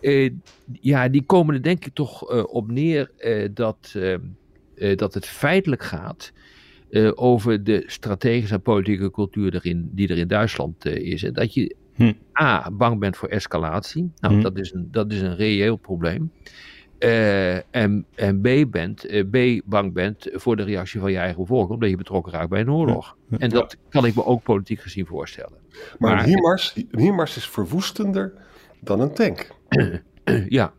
eh, 0.00 0.30
ja, 0.80 1.08
die 1.08 1.22
komen 1.22 1.54
er 1.54 1.62
denk 1.62 1.84
ik 1.84 1.94
toch 1.94 2.30
eh, 2.30 2.44
op 2.46 2.70
neer 2.70 3.10
eh, 3.16 3.48
dat, 3.54 3.96
dat 4.94 5.14
het 5.14 5.26
feitelijk 5.26 5.82
gaat 5.82 6.32
over 7.14 7.64
de 7.64 7.82
strategische 7.86 8.54
en 8.54 8.62
politieke 8.62 9.10
cultuur 9.10 9.54
erin, 9.54 9.90
die 9.92 10.08
er 10.08 10.18
in 10.18 10.28
Duitsland 10.28 10.84
is. 10.84 11.22
En 11.22 11.32
dat 11.32 11.54
je 11.54 11.76
Hm. 11.94 12.12
A, 12.40 12.70
bang 12.70 12.98
bent 12.98 13.16
voor 13.16 13.28
escalatie. 13.28 14.10
Nou, 14.20 14.34
Hm. 14.34 14.40
dat, 14.40 14.58
is 14.58 14.72
een, 14.72 14.88
dat 14.90 15.12
is 15.12 15.20
een 15.20 15.36
reëel 15.36 15.76
probleem. 15.76 16.32
Eh, 17.02 17.74
en, 17.74 18.06
en 18.14 18.40
B, 18.40 18.70
bent, 18.70 19.04
eh, 19.04 19.24
B, 19.30 19.62
bang 19.64 19.92
bent 19.92 20.28
voor 20.32 20.56
de 20.56 20.62
reactie 20.62 21.00
van 21.00 21.10
je 21.12 21.18
eigen 21.18 21.40
bevolking, 21.40 21.70
omdat 21.72 21.90
je 21.90 21.96
betrokken 21.96 22.32
raakt 22.32 22.48
bij 22.48 22.60
een 22.60 22.70
oorlog. 22.72 23.16
Ja. 23.28 23.38
En 23.38 23.48
dat 23.48 23.76
kan 23.88 24.04
ik 24.06 24.14
me 24.14 24.24
ook 24.24 24.42
politiek 24.42 24.80
gezien 24.80 25.06
voorstellen. 25.06 25.58
maar 25.98 26.14
maar- 26.14 26.22
een 26.22 26.28
HIMARS, 26.28 26.72
een 26.90 27.00
HIMARS 27.00 27.36
is 27.36 27.48
verwoestender 27.48 28.32
dan 28.80 29.00
een 29.00 29.12
tank. 29.14 29.50
ja, 30.48 30.72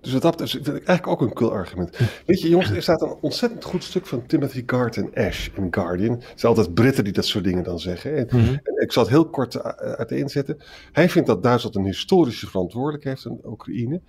Dus 0.00 0.12
dat 0.20 0.36
vind 0.50 0.66
ik 0.66 0.72
eigenlijk 0.72 1.06
ook 1.06 1.20
een 1.20 1.32
kul 1.34 1.52
argument. 1.52 1.98
Weet 2.26 2.40
je, 2.40 2.48
jongens, 2.48 2.70
er 2.70 2.82
staat 2.82 3.02
een 3.02 3.16
ontzettend 3.20 3.64
goed 3.64 3.84
stuk 3.84 4.06
van 4.06 4.26
Timothy 4.26 4.62
Gart 4.66 4.96
en 4.96 5.10
Ash 5.14 5.48
in 5.54 5.66
Guardian. 5.70 6.12
Het 6.14 6.32
zijn 6.40 6.54
altijd 6.56 6.74
Britten 6.74 7.04
die 7.04 7.12
dat 7.12 7.24
soort 7.26 7.44
dingen 7.44 7.64
dan 7.64 7.78
zeggen. 7.78 8.16
En, 8.16 8.26
Mhm. 8.30 8.52
en 8.52 8.82
ik 8.82 8.92
zal 8.92 9.02
het 9.02 9.12
heel 9.12 9.28
kort 9.30 9.54
uh, 9.54 9.62
uiteenzetten. 9.76 10.56
Hij 10.92 11.08
vindt 11.08 11.28
dat 11.28 11.42
Duitsland 11.42 11.76
een 11.76 11.84
historische 11.84 12.46
verantwoordelijkheid 12.46 13.22
heeft 13.22 13.38
in 13.44 13.50
Oekraïne. 13.50 14.00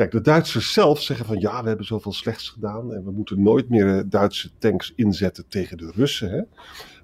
Kijk, 0.00 0.12
de 0.12 0.20
Duitsers 0.20 0.72
zelf 0.72 1.02
zeggen 1.02 1.26
van 1.26 1.40
ja, 1.40 1.62
we 1.62 1.68
hebben 1.68 1.86
zoveel 1.86 2.12
slechts 2.12 2.48
gedaan 2.48 2.94
en 2.94 3.04
we 3.04 3.10
moeten 3.10 3.42
nooit 3.42 3.68
meer 3.68 3.96
eh, 3.96 4.02
Duitse 4.06 4.50
tanks 4.58 4.92
inzetten 4.96 5.48
tegen 5.48 5.76
de 5.76 5.92
Russen. 5.94 6.30
Hè? 6.30 6.42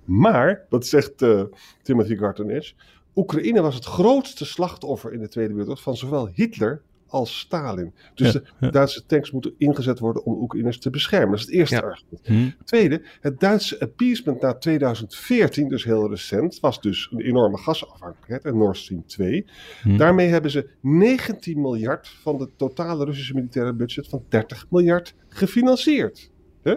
Maar, 0.05 0.67
wat 0.69 0.87
zegt 0.87 1.23
eh, 1.23 1.43
Timothy 1.83 2.17
Gart 2.17 2.39
en 2.39 2.57
Ash, 2.57 2.73
Oekraïne 3.15 3.61
was 3.61 3.75
het 3.75 3.85
grootste 3.85 4.45
slachtoffer 4.45 5.13
in 5.13 5.21
de 5.21 5.29
Tweede 5.29 5.53
Wereldoorlog 5.53 5.83
van 5.83 5.97
zowel 5.97 6.29
Hitler 6.33 6.83
als 7.07 7.39
Stalin. 7.39 7.93
Dus 8.15 8.33
Ja, 8.33 8.41
de 8.41 8.45
ja. 8.61 8.71
Duitse 8.71 9.07
tanks 9.07 9.31
moeten 9.31 9.55
ingezet 9.59 9.99
worden 9.99 10.25
om 10.25 10.43
Oekraïners 10.43 10.79
te 10.79 10.91
beschermen. 10.91 11.31
Dat 11.31 11.39
is 11.39 11.45
het 11.45 11.55
eerste 11.55 11.75
Ja. 11.75 11.81
argument. 11.81 12.27
Hm. 12.27 12.65
Tweede, 12.65 13.03
het 13.21 13.41
Duitse 13.41 13.81
appeasement 13.81 14.41
na 14.41 14.55
2014, 14.55 15.69
dus 15.69 15.85
heel 15.85 16.09
recent, 16.11 16.61
was 16.61 16.81
dus 16.81 17.09
een 17.13 17.21
enorme 17.21 17.59
gasafhankelijkheid 17.59 18.45
en 18.45 18.57
Nord 18.57 18.77
Stream 18.77 19.07
2. 19.07 19.45
Hm. 19.83 19.97
Daarmee 19.97 20.29
hebben 20.29 20.51
ze 20.51 20.69
19 20.81 21.61
miljard 21.61 22.09
van 22.09 22.41
het 22.41 22.51
totale 22.59 23.05
Russische 23.05 23.35
militaire 23.35 23.73
budget 23.73 24.09
van 24.09 24.25
30 24.29 24.67
miljard 24.71 25.15
gefinancierd. 25.29 26.31
Hè? 26.63 26.75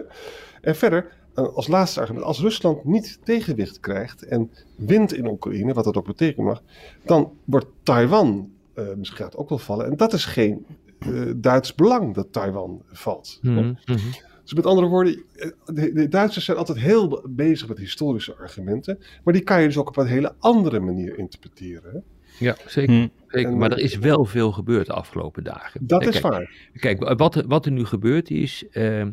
En 0.60 0.76
verder, 0.76 1.12
eh, 1.34 1.44
als 1.54 1.68
laatste 1.68 2.00
argument, 2.00 2.24
als 2.24 2.40
Rusland 2.40 2.84
niet 2.84 3.18
tegenwicht 3.24 3.80
krijgt 3.80 4.22
en 4.22 4.50
wint 4.76 5.12
in 5.14 5.26
Oekraïne, 5.28 5.72
wat 5.74 5.84
dat 5.84 5.96
ook 5.96 6.06
betekenen 6.06 6.46
mag, 6.46 6.62
dan 7.04 7.32
wordt 7.44 7.66
Taiwan, 7.82 8.50
misschien 8.74 9.18
gaat 9.18 9.32
het 9.32 9.36
ook 9.40 9.48
wel 9.48 9.58
vallen, 9.58 9.86
en 9.86 9.96
dat 9.96 10.12
is 10.12 10.24
geen 10.24 10.66
eh, 10.98 11.22
Duits 11.36 11.74
belang 11.74 12.14
dat 12.14 12.32
Taiwan 12.32 12.82
valt. 12.92 13.38
Mhm, 13.42 13.58
mhm. 13.84 13.98
Dus 14.42 14.54
met 14.54 14.66
andere 14.66 14.86
woorden, 14.86 15.22
eh, 15.34 15.50
de, 15.64 15.92
de 15.92 16.08
Duitsers 16.08 16.44
zijn 16.44 16.56
altijd 16.56 16.78
heel 16.78 17.08
be- 17.08 17.22
bezig 17.28 17.68
met 17.68 17.78
historische 17.78 18.34
argumenten, 18.36 18.98
maar 19.24 19.34
die 19.34 19.42
kan 19.42 19.60
je 19.60 19.66
dus 19.66 19.76
ook 19.76 19.88
op 19.88 19.96
een 19.96 20.06
hele 20.06 20.34
andere 20.38 20.80
manier 20.80 21.18
interpreteren. 21.18 21.92
Hè? 21.92 21.98
ja 22.46 22.56
zeker. 22.66 22.94
Hm. 22.94 23.06
zeker. 23.28 23.50
En- 23.50 23.58
Maar 23.58 23.70
er 23.72 23.78
is 23.78 23.98
wel 23.98 24.24
veel 24.24 24.52
gebeurd 24.52 24.86
de 24.86 24.92
afgelopen 24.92 25.44
dagen. 25.44 25.86
Dat 25.86 26.00
Kijk, 26.02 26.14
is 26.14 26.20
waar. 26.20 26.68
Kijk, 26.74 27.18
wat, 27.18 27.34
er- 27.34 27.46
wat 27.46 27.66
er 27.66 27.72
nu 27.72 27.84
gebeurd 27.84 28.30
is, 28.30 28.64
eh, 28.70 29.06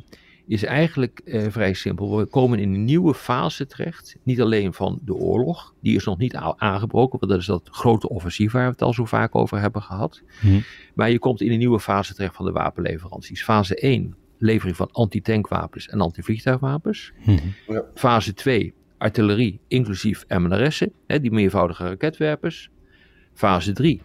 is 0.48 0.64
eigenlijk 0.64 1.20
eh, 1.26 1.46
vrij 1.50 1.74
simpel. 1.74 2.18
We 2.18 2.26
komen 2.26 2.60
in 2.60 2.74
een 2.74 2.86
nieuwe 2.86 3.14
fase 3.14 3.66
terecht. 3.66 4.16
Niet 4.24 4.42
alleen 4.42 4.74
van 4.74 5.00
de 5.06 5.14
oorlog, 5.14 5.74
die 5.82 5.96
is 5.96 6.06
nog 6.06 6.18
niet 6.18 6.36
aangebroken, 6.36 7.20
want 7.20 7.32
dat 7.32 7.42
is 7.42 7.48
dat 7.48 7.70
grote 7.72 8.10
offensief 8.10 8.52
waar 8.52 8.66
we 8.66 8.72
het 8.72 8.82
al 8.82 8.94
zo 8.94 9.06
vaak 9.06 9.36
over 9.36 9.60
hebben 9.60 9.82
gehad. 9.82 10.22
Hm. 10.40 10.60
Maar 10.96 11.10
je 11.12 11.20
komt 11.20 11.42
in 11.42 11.52
een 11.52 11.58
nieuwe 11.58 11.80
fase 11.80 12.14
terecht 12.14 12.36
van 12.36 12.46
de 12.46 12.52
wapenleveranties. 12.52 13.44
Fase 13.44 13.76
1, 13.76 14.16
levering 14.38 14.76
van 14.76 14.90
antitankwapens 14.92 15.88
en 15.88 16.02
antivliegtuigwapens. 16.02 17.12
Hm. 17.24 17.38
Fase 17.94 18.34
2, 18.34 18.74
artillerie, 18.98 19.60
inclusief 19.68 20.26
MNRS'en, 20.28 20.92
hè, 21.08 21.20
die 21.20 21.32
meervoudige 21.32 21.84
raketwerpers. 21.88 22.70
Fase 23.34 23.74
3, 23.74 24.02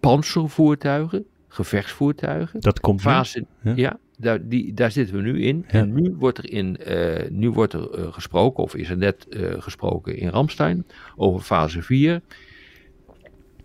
panzervoertuigen, 0.00 1.24
gevechtsvoertuigen. 1.48 2.60
Dat 2.60 2.80
komt 2.80 3.04
nu. 3.04 3.10
Fase, 3.10 3.46
Ja. 3.62 3.72
ja, 3.76 3.98
daar, 4.16 4.48
die, 4.48 4.74
daar 4.74 4.90
zitten 4.90 5.16
we 5.16 5.22
nu 5.22 5.42
in. 5.42 5.64
Ja. 5.68 5.78
En 5.78 5.92
nu 5.94 6.14
wordt 6.18 6.38
er, 6.38 6.50
in, 6.50 6.76
eh, 6.76 7.30
nu 7.30 7.50
wordt 7.50 7.72
er 7.72 7.90
eh, 7.90 8.12
gesproken, 8.12 8.62
of 8.62 8.74
is 8.74 8.90
er 8.90 8.96
net 8.96 9.28
eh, 9.28 9.54
gesproken 9.62 10.16
in 10.16 10.28
Ramstein, 10.28 10.86
over 11.16 11.40
fase 11.40 11.82
4. 11.82 12.20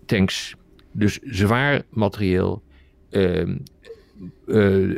Tanks, 0.05 0.55
dus 0.91 1.19
zwaar 1.23 1.81
materieel, 1.89 2.61
ehm, 3.09 3.57
eh, 4.47 4.91
eh, 4.91 4.97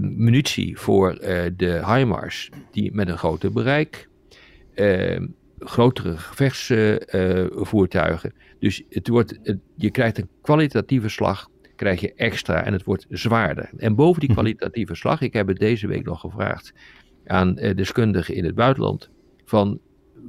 munitie 0.00 0.78
voor 0.78 1.18
de 1.56 1.82
HIMARS, 1.86 2.50
die 2.70 2.92
met 2.94 3.08
een 3.08 3.18
groter 3.18 3.52
bereik, 3.52 4.08
ehm, 4.74 5.26
grotere 5.58 6.16
gevechtsvoertuigen. 6.16 8.32
dus 8.58 8.82
het 8.88 9.08
wordt, 9.08 9.38
het- 9.42 9.58
je 9.76 9.90
krijgt 9.90 10.18
een 10.18 10.28
kwalitatieve 10.42 11.08
slag, 11.08 11.48
krijg 11.82 12.00
je 12.00 12.12
extra 12.14 12.64
en 12.64 12.72
het 12.72 12.84
wordt 12.84 13.06
zwaarder. 13.08 13.70
En 13.76 13.94
boven 13.94 14.20
die 14.20 14.28
Mhm. 14.30 14.38
kwalitatieve 14.38 14.94
slag, 14.94 15.20
ik 15.20 15.32
heb 15.32 15.46
het 15.48 15.58
deze 15.58 15.86
week 15.86 16.04
nog 16.04 16.20
gevraagd 16.20 16.72
aan 17.26 17.58
eh, 17.58 17.76
deskundigen 17.76 18.34
in 18.34 18.44
het 18.44 18.54
buitenland, 18.54 19.10
van 19.44 19.78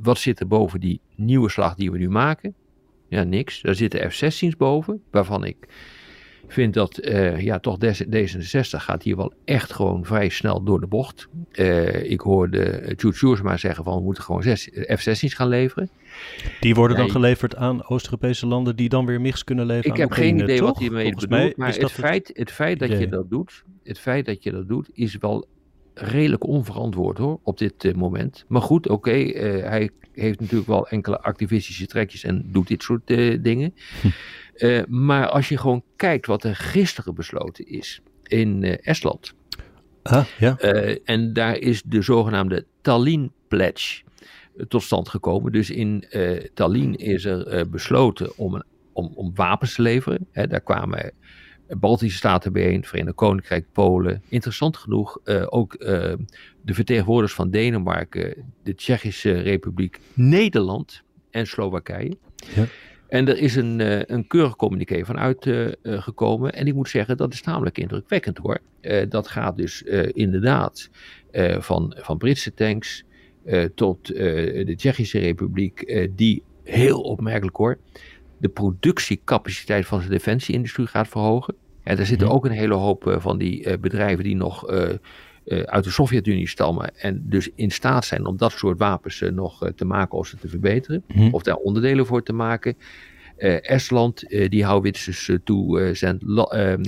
wat 0.02 0.18
zit 0.18 0.40
er 0.40 0.48
boven 0.48 0.80
die 0.80 1.02
nieuwe 1.16 1.50
slag 1.50 1.76
die 1.76 1.92
we 1.92 1.98
nu 1.98 2.10
maken? 2.10 2.54
Ja, 3.10 3.24
niks. 3.24 3.62
Daar 3.62 3.76
zitten 3.76 4.12
F-16's 4.12 4.58
boven, 4.58 5.02
waarvan 5.12 5.44
ik 5.46 5.58
vind 6.54 6.74
dat 6.74 7.00
ja, 7.38 7.60
toch 7.60 7.78
D66 7.86 8.62
gaat 8.62 9.04
hier 9.04 9.16
wel 9.16 9.34
echt 9.46 9.74
gewoon 9.74 10.06
vrij 10.06 10.30
snel 10.30 10.64
door 10.64 10.80
de 10.80 10.88
bocht. 10.88 11.28
ik 12.04 12.22
hoorde 12.22 12.94
Jude 12.98 13.16
Sjoerdsma 13.16 13.58
zeggen 13.58 13.84
van 13.84 13.98
we 13.98 14.04
moeten 14.04 14.24
gewoon 14.24 14.42
F-16's 14.42 15.34
gaan 15.34 15.48
leveren. 15.48 15.90
Die 16.60 16.76
worden 16.76 16.98
dan 16.98 17.10
geleverd 17.10 17.56
aan 17.56 17.88
Oost-Europese 17.88 18.48
landen 18.48 18.76
die 18.76 18.90
dan 18.90 19.06
weer 19.06 19.22
mix 19.22 19.44
kunnen 19.44 19.66
leveren 19.66 19.92
Ik 19.92 19.98
heb 19.98 20.12
geen 20.12 20.40
idee 20.40 20.62
wat 20.62 20.78
hiermee 20.78 21.16
bedoelt, 21.16 21.58
maar 21.58 21.76
het 21.76 21.92
feit, 21.92 22.32
het 22.34 22.52
feit 22.52 22.80
dat 22.80 22.90
je 22.90 23.08
dat 23.08 23.30
doet, 23.30 23.64
het 23.84 24.00
feit 24.00 24.26
dat 24.26 24.44
je 24.44 24.52
dat 24.52 24.68
doet, 24.68 24.90
is 24.94 25.18
wel 25.18 25.48
redelijk 25.94 26.44
onverantwoord 26.44 27.18
hoor, 27.18 27.40
op 27.44 27.58
dit 27.58 27.84
uh, 27.84 27.94
moment. 27.94 28.46
Maar 28.48 28.62
goed, 28.62 28.90
oké, 28.90 29.10
okay, 29.10 29.24
uh, 29.24 29.58
eh, 29.58 29.70
hij 29.70 29.90
heeft 30.12 30.40
natuurlijk 30.40 30.70
wel 30.70 30.88
enkele 30.88 31.22
activistische 31.22 31.86
trekjes 31.86 32.24
en 32.24 32.46
doet 32.52 32.68
dit 32.68 32.84
soort 32.84 33.10
uh, 33.10 33.38
dingen. 33.42 33.74
Hm. 34.02 34.08
Maar 34.88 35.28
als 35.28 35.50
je 35.50 35.58
gewoon 35.58 35.84
kijkt 35.96 36.26
wat 36.26 36.44
er 36.44 36.56
gisteren 36.56 37.16
besloten 37.16 37.68
is 37.68 38.02
in 38.24 38.64
Estland. 38.64 39.34
Ah, 40.04 40.26
ja. 40.40 40.58
en 41.04 41.34
daar 41.34 41.58
is 41.58 41.84
de 41.86 42.02
zogenaamde 42.02 42.66
Tallinn 42.82 43.32
Pledge 43.48 44.02
tot 44.68 44.84
stand 44.84 45.10
gekomen. 45.10 45.52
Dus 45.52 45.70
in 45.70 46.06
Tallinn 46.54 46.96
is 46.96 47.26
er 47.26 47.70
besloten 47.70 48.38
om, 48.38 48.54
een, 48.54 48.64
om, 48.94 49.12
om 49.16 49.32
wapens 49.36 49.76
te 49.76 49.82
leveren. 49.82 50.28
Hè, 50.32 50.48
daar 50.48 50.62
kwamen 50.62 51.14
Baltische 51.68 52.18
Staten 52.18 52.54
bijeen, 52.54 52.84
Verenigd 52.84 53.16
Koninkrijk, 53.16 53.66
Polen. 53.72 54.22
Interessant 54.30 54.78
genoeg 54.78 55.20
uh, 55.26 55.46
ook 55.50 55.76
uh, 55.80 55.88
de 56.62 56.74
vertegenwoordigers 56.74 57.34
van 57.34 57.50
Denemarken, 57.50 58.54
de 58.64 58.76
Tsjechische 58.76 59.32
Republiek, 59.32 60.00
Nederland 60.14 61.04
en 61.32 61.48
Slowakije. 61.48 62.18
Ja. 62.56 62.66
En 63.14 63.28
er 63.28 63.38
is 63.38 63.56
een, 63.56 63.80
uh, 63.80 64.02
een 64.06 64.28
keurig 64.28 64.56
communiqué 64.56 65.06
van 65.06 65.20
uitgekomen. 65.20 66.54
en 66.54 66.68
ik 66.68 66.74
moet 66.74 66.90
zeggen, 66.90 67.18
dat 67.18 67.34
is 67.34 67.42
namelijk 67.42 67.78
indrukwekkend 67.78 68.38
hoor. 68.38 68.60
dat 69.10 69.28
gaat 69.28 69.58
dus 69.58 69.82
inderdaad 70.12 70.90
van, 71.60 71.96
van 71.98 72.18
Britse 72.18 72.54
tanks 72.54 73.04
tot 73.76 74.06
de 74.06 74.74
Tsjechische 74.76 75.20
Republiek, 75.20 76.10
die 76.16 76.44
heel 76.64 77.02
opmerkelijk 77.02 77.56
hoor 77.56 77.78
de 78.38 78.50
productiecapaciteit 78.50 79.86
van 79.86 80.00
de 80.00 80.08
defensieindustrie 80.08 80.88
gaat 80.88 81.08
verhogen. 81.08 81.56
En 81.84 81.98
er 81.98 82.06
zitten 82.06 82.28
mhm. 82.28 82.36
ook 82.36 82.46
een 82.46 82.52
hele 82.52 82.74
hoop 82.74 83.08
eh, 83.08 83.20
van 83.20 83.38
die 83.38 83.78
bedrijven 83.78 84.24
die 84.24 84.36
nog 84.36 84.66
uit 85.46 85.84
de 85.84 85.90
Sovjet-Unie 85.90 86.48
stammen. 86.48 87.00
En 87.00 87.24
dus 87.26 87.50
in 87.56 87.72
staat 87.72 88.06
zijn 88.06 88.26
om 88.26 88.38
dat 88.38 88.52
soort 88.52 88.80
wapens 88.80 89.24
nog 89.34 89.72
te 89.76 89.86
maken 89.86 90.18
of 90.18 90.28
ze 90.28 90.38
te 90.38 90.48
verbeteren. 90.48 91.04
Mhm. 91.08 91.30
Of 91.32 91.44
daar 91.44 91.56
onderdelen 91.56 92.06
voor 92.06 92.24
te 92.24 92.34
maken. 92.34 92.76
Uh, 93.38 93.70
Estland 93.70 94.32
uh, 94.32 94.50
die 94.50 94.64
houwitsers 94.64 95.28
uh, 95.28 95.38
toezendt. 95.44 96.24
Ehm, 96.24 96.84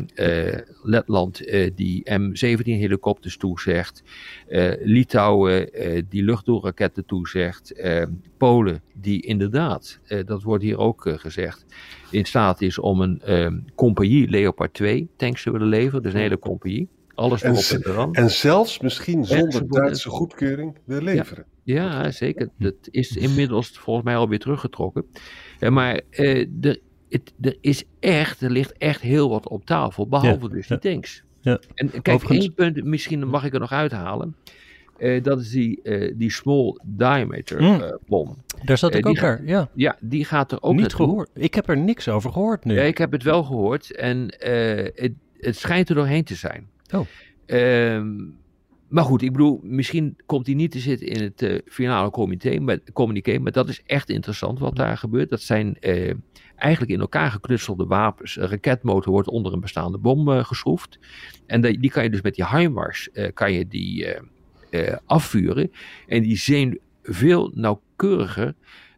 Letland 0.83 1.37
die 1.75 2.03
M17 2.11 2.63
helikopters 2.63 3.37
toezegt. 3.37 4.03
Litouwen 4.79 5.69
die 6.09 6.23
luchtdoelraketten 6.23 7.05
toezegt. 7.05 7.73
Ehm, 7.73 8.11
Polen 8.37 8.81
die 8.93 9.21
inderdaad, 9.21 9.99
dat 10.25 10.43
wordt 10.43 10.63
hier 10.63 10.77
ook 10.77 11.15
gezegd, 11.15 11.65
in 12.11 12.25
staat 12.25 12.61
is 12.61 12.79
om 12.79 13.01
een 13.01 13.21
ehm, 13.21 13.59
compagnie 13.75 14.29
Leopard 14.29 14.73
2 14.73 15.09
tanks 15.17 15.43
te 15.43 15.51
willen 15.51 15.67
leveren. 15.67 16.03
Dus 16.03 16.13
een 16.13 16.19
hele 16.19 16.39
compagnie. 16.39 16.87
Alles 17.15 17.41
en, 17.41 17.51
erop 17.51 17.83
en 17.83 17.91
eraan. 17.91 18.13
En 18.13 18.29
zelfs 18.29 18.79
misschien 18.79 19.25
zonder 19.25 19.69
Duitse 19.69 20.09
goedkeuring 20.09 20.77
weer 20.85 21.01
leveren. 21.01 21.45
Ja, 21.63 22.03
ja, 22.03 22.11
zeker. 22.11 22.49
Dat 22.57 22.73
is 22.91 23.15
inmiddels 23.15 23.69
volgens 23.69 24.05
mij 24.05 24.15
alweer 24.15 24.39
teruggetrokken. 24.39 25.05
Ja, 25.59 25.69
maar 25.69 26.01
uh, 26.11 26.47
er, 26.61 26.79
het, 27.09 27.33
er 27.41 27.57
is 27.61 27.83
echt, 27.99 28.41
er 28.41 28.51
ligt 28.51 28.77
echt 28.77 29.01
heel 29.01 29.29
wat 29.29 29.47
op 29.47 29.65
tafel, 29.65 30.07
behalve 30.07 30.49
dus 30.49 30.67
die 30.67 30.79
tanks. 30.79 31.23
Ja. 31.41 31.59
En 31.73 31.89
kijk, 31.89 32.07
Overigens... 32.07 32.45
één 32.45 32.53
punt, 32.53 32.83
misschien 32.83 33.27
mag 33.27 33.45
ik 33.45 33.53
er 33.53 33.59
nog 33.59 33.71
uithalen. 33.71 34.35
Uh, 34.97 35.23
dat 35.23 35.39
is 35.39 35.49
die, 35.49 35.79
uh, 35.83 36.13
die 36.17 36.31
small 36.31 36.79
diameter 36.83 37.61
mm. 37.61 37.99
bom. 38.07 38.43
Daar 38.63 38.77
zat 38.77 38.95
ik 38.95 39.05
ook 39.05 39.19
naar, 39.19 39.45
ja. 39.45 39.69
Ja, 39.73 39.97
die 39.99 40.25
gaat 40.25 40.51
er 40.51 40.61
ook 40.61 40.75
Niet 40.75 40.93
gehoord. 40.93 41.29
Ik 41.33 41.53
heb 41.53 41.69
er 41.69 41.77
niks 41.77 42.09
over 42.09 42.31
gehoord 42.31 42.65
nu. 42.65 42.73
Ja, 42.73 42.81
ik 42.81 42.97
heb 42.97 43.11
het 43.11 43.23
wel 43.23 43.43
gehoord 43.43 43.95
en 43.95 44.33
het, 44.95 45.13
het 45.37 45.57
schijnt 45.57 45.89
er 45.89 45.95
doorheen 45.95 46.23
te 46.23 46.35
zijn. 46.35 46.67
Oh. 46.93 47.05
Ehm, 47.45 48.15
maar 48.87 49.03
goed, 49.03 49.21
ik 49.21 49.31
bedoel, 49.31 49.59
misschien 49.63 50.17
komt 50.25 50.45
hij 50.45 50.55
niet 50.55 50.71
te 50.71 50.79
zitten 50.79 51.07
in 51.07 51.21
het 51.21 51.41
uh, 51.41 51.59
finale 51.65 52.09
comité, 52.09 52.59
maar, 52.59 52.79
communiqué, 52.93 53.39
maar 53.39 53.51
dat 53.51 53.69
is 53.69 53.81
echt 53.85 54.09
interessant 54.09 54.59
wat 54.59 54.75
daar 54.75 54.97
gebeurt. 54.97 55.29
Dat 55.29 55.41
zijn 55.41 55.77
uh, 55.81 56.13
eigenlijk 56.55 56.91
in 56.91 56.99
elkaar 56.99 57.31
geknutselde 57.31 57.85
wapens. 57.85 58.35
Een 58.35 58.47
raketmotor 58.47 59.11
wordt 59.11 59.27
onder 59.27 59.53
een 59.53 59.59
bestaande 59.59 59.97
bom 59.97 60.29
uh, 60.29 60.43
geschroefd. 60.43 60.99
En 61.45 61.61
die, 61.61 61.79
die, 61.79 61.89
kan 61.89 62.03
je 62.03 62.09
dus 62.09 62.21
met 62.21 62.35
die 62.35 62.47
HIMARS 62.47 63.09
kan 63.33 63.53
je 63.53 63.67
die, 63.67 64.07
afvuren. 65.05 65.71
En 66.07 66.21
die 66.21 66.37
zijn 66.37 66.79
veel 67.03 67.51
nauwkeuriger 67.53 68.55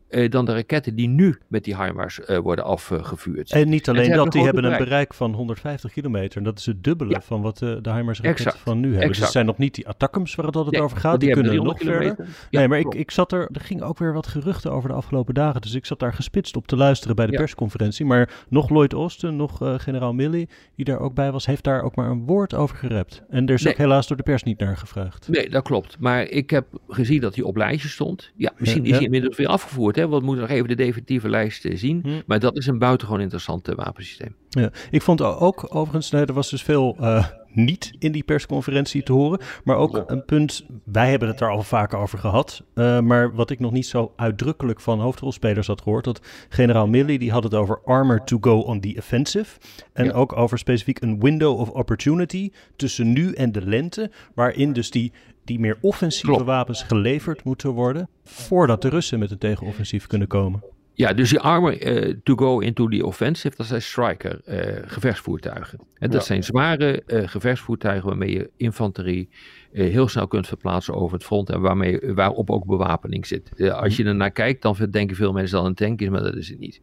uh, 0.10 0.30
dan 0.30 0.46
de 0.46 0.54
raketten 0.54 0.96
die 0.96 1.08
nu 1.08 1.40
met 1.48 1.64
die 1.64 1.76
HIMARS 1.84 2.20
uh, 2.20 2.38
worden 2.38 2.66
afgevuurd. 2.66 3.52
En 3.52 3.70
niet 3.70 3.90
alleen 3.90 4.12
dat, 4.12 4.32
die 4.32 4.44
hebben 4.44 4.64
een 4.64 4.78
bereik 4.78 5.14
van 5.14 5.34
150 5.34 5.92
kilometer. 5.92 6.38
En 6.38 6.44
dat 6.44 6.60
is 6.60 6.66
het 6.66 6.84
dubbele 6.84 7.12
ja. 7.12 7.22
van 7.22 7.42
wat 7.42 7.62
uh, 7.62 7.76
de 7.82 7.94
HIMARS 7.94 8.22
raketten 8.22 8.60
van 8.60 8.80
nu 8.80 8.88
hebben. 8.88 9.00
Exact. 9.00 9.14
Dus 9.14 9.24
het 9.24 9.32
zijn 9.32 9.46
nog 9.46 9.58
niet 9.58 9.76
die 9.76 9.88
attackums 9.88 10.36
waar 10.36 10.46
het 10.46 10.56
altijd 10.56 10.76
nee, 10.76 10.84
over 10.84 10.98
gaat. 10.98 11.20
Die, 11.20 11.34
die 11.34 11.44
kunnen 11.44 11.64
nog 11.64 11.80
verder. 11.80 12.16
Ja, 12.50 12.60
nee, 12.60 12.68
maar 12.68 12.80
ik, 12.80 12.94
ik 12.94 13.12
zat 13.12 13.32
er, 13.32 13.50
er 13.52 13.62
ging 13.62 13.82
ook 13.82 13.98
weer 13.98 14.14
wat 14.14 14.28
geruchten 14.28 14.72
over 14.72 14.90
de 14.90 14.96
afgelopen 14.96 15.34
dagen. 15.34 15.62
Dus 15.62 15.74
ik 15.74 15.86
zat 15.86 16.00
daar 16.00 16.14
gespitst 16.14 16.56
op 16.56 16.68
te 16.68 16.76
luisteren 16.76 17.16
bij 17.16 17.26
de 17.26 17.32
ja. 17.32 17.38
persconferentie. 17.38 18.06
Maar 18.06 18.46
nog 18.50 18.70
Lloyd 18.70 18.94
Austin, 18.94 19.36
nog 19.36 19.58
generaal 19.78 20.14
Milley, 20.14 20.48
die 20.76 20.86
daar 20.86 21.00
ook 21.00 21.14
bij 21.14 21.32
was, 21.32 21.46
heeft 21.46 21.64
daar 21.64 21.82
ook 21.82 21.96
maar 21.96 22.10
een 22.10 22.26
woord 22.26 22.54
over 22.54 22.76
gerept. 22.78 23.24
En 23.30 23.48
er 23.48 23.54
is 23.54 23.64
nee. 23.64 23.74
ook 23.74 23.80
helaas 23.80 24.08
door 24.08 24.18
de 24.18 24.24
pers 24.24 24.44
niet 24.44 24.60
naar 24.60 24.78
gevraagd. 24.78 25.28
Nee, 25.28 25.50
dat 25.50 25.64
klopt. 25.64 25.96
Maar 26.00 26.24
ik 26.24 26.50
heb 26.50 26.66
gezien 26.88 27.22
dat 27.22 27.36
hij 27.36 27.44
op 27.44 27.56
lijstje 27.56 27.90
stond. 27.90 28.32
Ja, 28.36 28.52
misschien 28.58 28.86
is 28.86 28.92
hij 28.92 29.04
inmiddels 29.04 29.38
weer 29.38 29.48
afgevoerd 29.48 29.97
hè, 29.98 30.08
want 30.08 30.20
we 30.22 30.26
moeten 30.28 30.46
nog 30.48 30.56
even 30.56 30.68
de 30.68 30.76
definitieve 30.76 31.30
lijst 31.30 31.66
eh, 31.66 31.78
zien. 31.78 32.00
Hm. 32.04 32.22
Maar 32.26 32.40
dat 32.40 32.58
is 32.58 32.68
een 32.68 32.80
buitengewoon 32.80 33.22
interessant 33.22 33.68
wapensysteem. 33.76 34.36
Ja, 34.50 34.72
ik 34.92 35.02
vond 35.02 35.22
ook 35.22 35.76
overigens, 35.76 36.12
er 36.12 36.34
was 36.34 36.50
dus 36.50 36.64
veel 36.64 36.98
uh, 37.00 37.26
niet 37.58 37.94
in 38.00 38.12
die 38.12 38.24
persconferentie 38.24 39.04
te 39.04 39.14
horen. 39.14 39.40
Maar 39.64 39.76
ook 39.76 40.04
een 40.08 40.26
punt, 40.26 40.66
wij 40.84 41.10
hebben 41.10 41.28
het 41.28 41.42
er 41.42 41.50
al 41.50 41.64
vaker 41.64 41.98
over 41.98 42.20
gehad. 42.20 42.64
Uh, 42.76 43.00
maar 43.00 43.36
wat 43.36 43.50
ik 43.50 43.60
nog 43.60 43.72
niet 43.72 43.88
zo 43.88 44.14
uitdrukkelijk 44.16 44.82
van 44.82 45.00
hoofdrolspelers 45.00 45.68
had 45.68 45.82
gehoord. 45.82 46.04
Dat 46.04 46.22
generaal 46.50 46.88
Milley 46.88 47.18
die 47.18 47.32
had 47.32 47.44
het 47.44 47.54
over 47.54 47.82
armor 47.84 48.24
to 48.24 48.38
go 48.42 48.60
on 48.60 48.80
the 48.80 48.96
offensive. 48.98 49.60
En 49.94 50.06
ja. 50.06 50.12
ook 50.12 50.38
over 50.38 50.58
specifiek 50.58 51.02
een 51.02 51.20
window 51.20 51.60
of 51.60 51.70
opportunity 51.70 52.52
tussen 52.76 53.14
nu 53.14 53.34
en 53.34 53.52
de 53.52 53.66
lente. 53.66 54.12
Waarin 54.34 54.74
dus 54.74 54.92
die 54.92 55.12
die 55.48 55.60
meer 55.60 55.78
offensieve 55.82 56.28
Klopt. 56.28 56.46
wapens 56.46 56.84
geleverd 56.84 57.44
moeten 57.44 57.70
worden 57.70 58.10
voordat 58.24 58.82
de 58.82 58.90
Russen 58.90 59.20
met 59.20 59.32
een 59.32 59.38
tegenoffensief 59.38 60.08
kunnen 60.08 60.28
komen. 60.28 60.64
Ja, 60.94 61.14
dus 61.14 61.30
die 61.30 61.40
armor 61.40 61.88
uh, 61.88 62.14
to 62.24 62.36
go 62.36 62.60
into 62.60 62.88
the 62.88 63.06
offensive, 63.06 63.56
dat 63.56 63.66
zijn 63.66 63.82
striker 63.82 64.42
uh, 64.46 64.84
gevechtsvoertuigen. 64.86 65.80
En 65.94 66.10
dat 66.10 66.20
ja. 66.20 66.26
zijn 66.28 66.44
zware 66.44 67.04
uh, 67.08 67.28
gevechtsvoertuigen 67.28 68.08
waarmee 68.08 68.32
je 68.32 68.50
infanterie 68.56 69.30
heel 69.72 70.08
snel 70.08 70.28
kunt 70.28 70.48
verplaatsen 70.48 70.94
over 70.94 71.18
het 71.18 71.26
front 71.26 71.50
en 71.50 71.62
waarmee, 71.62 72.14
waarop 72.14 72.50
ook 72.50 72.66
bewapening 72.66 73.28
zit. 73.28 73.72
als 73.72 73.98
je 73.98 74.04
er 74.04 74.16
naar 74.16 74.32
kijkt, 74.32 74.62
dan 74.62 74.76
denken 74.90 75.16
veel 75.16 75.32
mensen 75.32 75.58
dat 75.58 75.66
een 75.66 75.74
tank 75.74 76.02
is, 76.02 76.10
maar 76.10 76.24
dat 76.24 76.36
is 76.36 76.50
het 76.50 76.60
niet. 76.60 76.82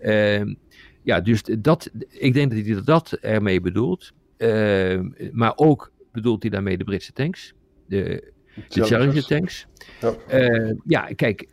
Ehm, 0.00 0.54
ja, 1.02 1.20
dus 1.20 1.42
dat, 1.58 1.90
ik 2.08 2.34
denk 2.34 2.50
dat 2.50 2.66
hij 2.66 2.82
dat 2.84 3.12
ermee 3.12 3.60
bedoelt. 3.60 4.12
Ehm, 4.36 5.08
maar 5.32 5.52
ook 5.56 5.92
bedoelt 6.12 6.42
hij 6.42 6.50
daarmee 6.50 6.78
de 6.78 6.84
Britse 6.84 7.12
tanks 7.12 7.54
de, 7.92 8.32
de 8.68 8.84
Challenger 8.84 9.24
tanks. 9.26 9.66
Ja, 10.00 10.14
uh, 10.50 10.74
ja 10.84 11.08
kijk, 11.16 11.48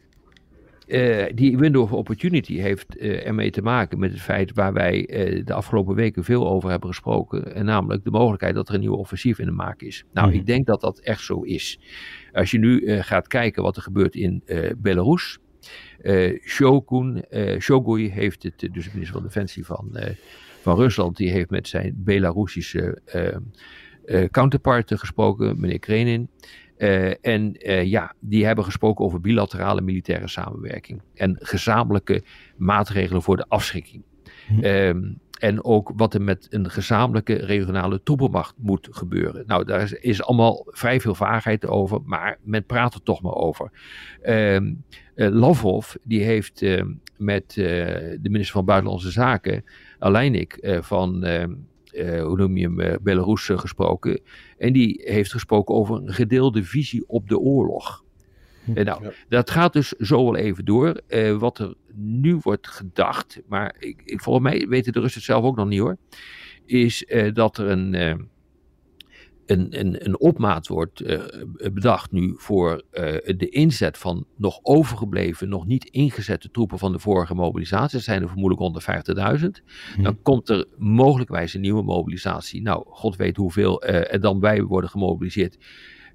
uh, 0.88 1.26
die 1.36 1.58
window 1.58 1.82
of 1.82 1.92
opportunity 1.92 2.58
heeft 2.58 2.98
uh, 2.98 3.28
ermee 3.28 3.52
te 3.52 3.62
maken 3.62 4.00
met 4.00 4.12
het 4.12 4.22
feit 4.22 4.54
waar 4.54 4.74
wij 4.74 5.06
de 5.46 5.54
afgelopen 5.54 5.96
weken 5.96 6.24
veel 6.24 6.50
over 6.50 6.70
hebben 6.70 6.90
gesproken. 6.90 7.56
En 7.56 7.66
namelijk 7.66 8.04
de 8.04 8.12
mogelijkheid 8.12 8.56
dat 8.56 8.70
er 8.70 8.74
een 8.74 8.80
nieuw 8.80 8.96
offensief 8.96 9.40
in 9.40 9.46
de 9.46 9.52
maak 9.52 9.82
is. 9.82 10.04
Nou, 10.14 10.28
mm. 10.28 10.34
ik 10.34 10.46
denk 10.46 10.66
dat 10.66 10.82
dat 10.82 11.00
echt 11.00 11.22
zo 11.22 11.42
is. 11.42 11.80
Als 12.34 12.52
je 12.52 12.60
nu 12.60 13.02
gaat 13.02 13.28
kijken 13.28 13.64
wat 13.64 13.76
er 13.76 13.82
gebeurt 13.82 14.16
in 14.16 14.44
Belarus. 14.78 15.38
Shogun, 16.46 17.26
Shogui 17.60 18.10
heeft 18.10 18.44
het, 18.44 18.60
dus 18.60 18.84
de 18.84 18.90
minister 18.94 19.14
van 19.14 19.24
Defensie 19.24 19.66
van, 19.66 20.00
van 20.62 20.76
Rusland, 20.76 21.18
die 21.18 21.32
heeft 21.32 21.50
met 21.50 21.68
zijn 21.68 21.94
Belarussische 21.96 23.02
uh, 24.10 24.26
counterpart 24.32 24.92
gesproken, 24.96 25.60
meneer 25.60 25.80
Krenin. 25.80 26.30
Uh, 26.78 27.26
en 27.26 27.68
uh, 27.70 27.84
ja, 27.84 28.14
die 28.20 28.46
hebben 28.46 28.64
gesproken 28.64 29.06
over 29.06 29.22
bilaterale 29.22 29.82
militaire 29.82 30.28
samenwerking 30.28 31.02
en 31.14 31.38
gezamenlijke 31.40 32.24
maatregelen 32.58 33.22
voor 33.22 33.38
de 33.38 33.46
afschrikking. 33.48 34.04
Hm. 34.48 34.66
Um, 34.66 35.20
en 35.40 35.64
ook 35.64 35.92
wat 35.96 36.14
er 36.14 36.22
met 36.22 36.48
een 36.50 36.70
gezamenlijke 36.70 37.34
regionale 37.34 38.04
troepenmacht 38.04 38.56
moet 38.58 38.88
gebeuren. 38.92 39.44
Nou, 39.48 39.66
daar 39.66 39.82
is, 39.82 39.94
is 39.94 40.24
allemaal 40.24 40.68
vrij 40.68 41.00
veel 41.00 41.16
vaagheid 41.16 41.68
over, 41.68 42.00
maar 42.06 42.38
men 42.44 42.66
praat 42.66 42.94
er 42.94 43.04
toch 43.04 43.22
maar 43.22 43.34
over. 43.34 43.72
Um, 44.24 44.84
uh, 45.16 45.28
Lavrov, 45.28 45.94
die 46.04 46.24
heeft 46.24 46.62
uh, 46.62 46.84
met 47.18 47.54
de 47.54 48.20
minister 48.22 48.54
van 48.54 48.66
Buitenlandse 48.66 49.12
Zaken 49.12 49.64
Aleinik 50.00 50.78
van, 50.82 51.26
hoe 51.98 52.38
noem 52.38 52.58
je 52.58 52.72
hem, 52.72 52.98
Belarus 53.02 53.50
gesproken. 53.54 54.22
En 54.58 54.74
die 54.74 55.02
heeft 55.04 55.32
gesproken 55.32 55.76
over 55.76 55.96
een 55.96 56.14
gedeelde 56.14 56.64
visie 56.64 57.04
op 57.08 57.30
de 57.30 57.40
oorlog. 57.40 58.04
En 58.74 58.86
nou, 58.86 59.14
dat 59.30 59.50
gaat 59.50 59.74
dus 59.74 59.88
zo 59.90 60.24
wel 60.24 60.36
even 60.36 60.66
door. 60.66 61.02
wat 61.40 61.60
er 61.60 61.74
nu 61.94 62.40
wordt 62.42 62.68
gedacht, 62.68 63.42
maar 63.48 63.76
ik, 63.80 64.02
ik, 64.06 64.22
volgens 64.22 64.46
mij 64.46 64.68
weten 64.68 64.94
de 64.94 65.00
Russen 65.00 65.22
het 65.22 65.30
zelf 65.30 65.44
ook 65.44 65.56
nog 65.56 65.68
niet 65.68 65.80
hoor, 65.80 65.98
is 66.66 67.06
dat 67.34 67.58
er 67.58 67.68
een 67.68 68.30
een, 69.50 69.80
een, 69.80 70.06
een 70.06 70.20
opmaat 70.20 70.68
wordt 70.68 71.02
uh, 71.02 71.22
bedacht 71.74 72.12
nu 72.12 72.34
voor 72.38 72.72
uh, 72.72 73.02
de 73.38 73.50
inzet 73.50 73.98
van 73.98 74.26
nog 74.36 74.60
overgebleven, 74.62 75.50
nog 75.50 75.66
niet 75.66 75.86
ingezette 75.86 76.52
troepen 76.52 76.80
van 76.80 76.92
de 76.92 77.00
vorige 77.00 77.36
mobilisatie. 77.36 77.96
Dat 77.98 78.06
zijn 78.06 78.22
er 78.22 78.30
vermoedelijk 78.30 78.84
150.000. 79.40 79.46
Hmm. 79.94 80.04
Dan 80.04 80.22
komt 80.22 80.50
er 80.50 80.66
mogelijkwijs 80.78 81.54
een 81.54 81.62
nieuwe 81.62 81.84
mobilisatie. 81.84 82.62
Nou, 82.62 82.84
god 82.88 83.16
weet 83.16 83.38
hoeveel 83.38 83.84
er 83.84 84.22
dan 84.22 84.40
bij 84.40 84.62
worden 84.64 84.90
gemobiliseerd. 84.90 85.58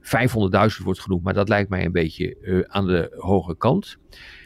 500.000 0.01 0.85
wordt 0.85 1.01
genoemd, 1.01 1.23
maar 1.23 1.35
dat 1.35 1.49
lijkt 1.49 1.71
mij 1.71 1.85
een 1.85 1.93
beetje 1.93 2.67
aan 2.69 2.87
de 2.87 3.15
hoge 3.19 3.57
kant. 3.57 3.97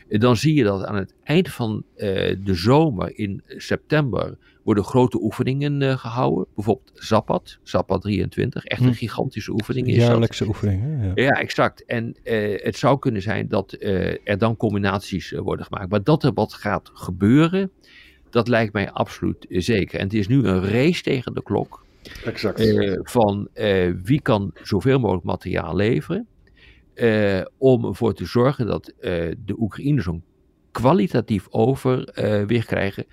Dan 0.08 0.36
zie 0.36 0.54
je 0.54 0.64
dat 0.64 0.84
aan 0.84 0.96
het 0.96 1.14
eind 1.22 1.48
van 1.48 1.84
de 1.94 2.54
zomer 2.54 3.18
in 3.18 3.42
september 3.46 4.38
worden 4.68 4.84
grote 4.84 5.22
oefeningen 5.22 5.80
uh, 5.80 5.98
gehouden. 5.98 6.46
Bijvoorbeeld 6.54 6.90
Zapad, 6.94 7.58
Zapad 7.62 8.02
23, 8.02 8.64
echt 8.64 8.80
een 8.80 8.86
hm. 8.86 8.92
gigantische 8.92 9.52
oefening. 9.52 9.86
Is 9.86 9.96
jaarlijkse 9.96 10.46
oefening. 10.46 10.82
Hè? 10.82 11.06
Ja. 11.06 11.12
ja. 11.14 11.30
exact. 11.30 11.84
En 11.84 12.16
uh, 12.24 12.62
het 12.62 12.76
zou 12.76 12.98
kunnen 12.98 13.22
zijn 13.22 13.48
dat 13.48 13.76
uh, 13.78 14.28
er 14.28 14.38
dan 14.38 14.56
combinaties 14.56 15.30
worden 15.30 15.64
gemaakt. 15.64 15.90
Maar 15.90 16.02
dat 16.02 16.24
er 16.24 16.32
wat 16.32 16.52
gaat 16.52 16.90
gebeuren, 16.94 17.70
dat 18.30 18.48
lijkt 18.48 18.72
mij 18.72 18.90
absoluut 18.90 19.46
zeker. 19.48 19.98
En 19.98 20.04
het 20.04 20.14
is 20.14 20.28
nu 20.28 20.44
een 20.44 20.64
race 20.64 21.02
tegen 21.02 21.34
de 21.34 21.42
klok. 21.42 21.86
Exact. 22.24 22.74
van 23.02 23.48
wie 24.02 24.20
kan 24.20 24.50
zoveel 24.62 24.98
mogelijk 24.98 25.24
materiaal 25.24 25.76
leveren. 25.76 26.26
om 27.58 27.84
ervoor 27.84 28.14
te 28.14 28.26
zorgen 28.26 28.66
dat 28.66 28.92
de 29.44 29.54
Oekraïners 29.58 30.04
zo'n 30.04 30.22
kwalitatief 30.70 31.46
overwicht 31.50 32.66
krijgen 32.66 33.06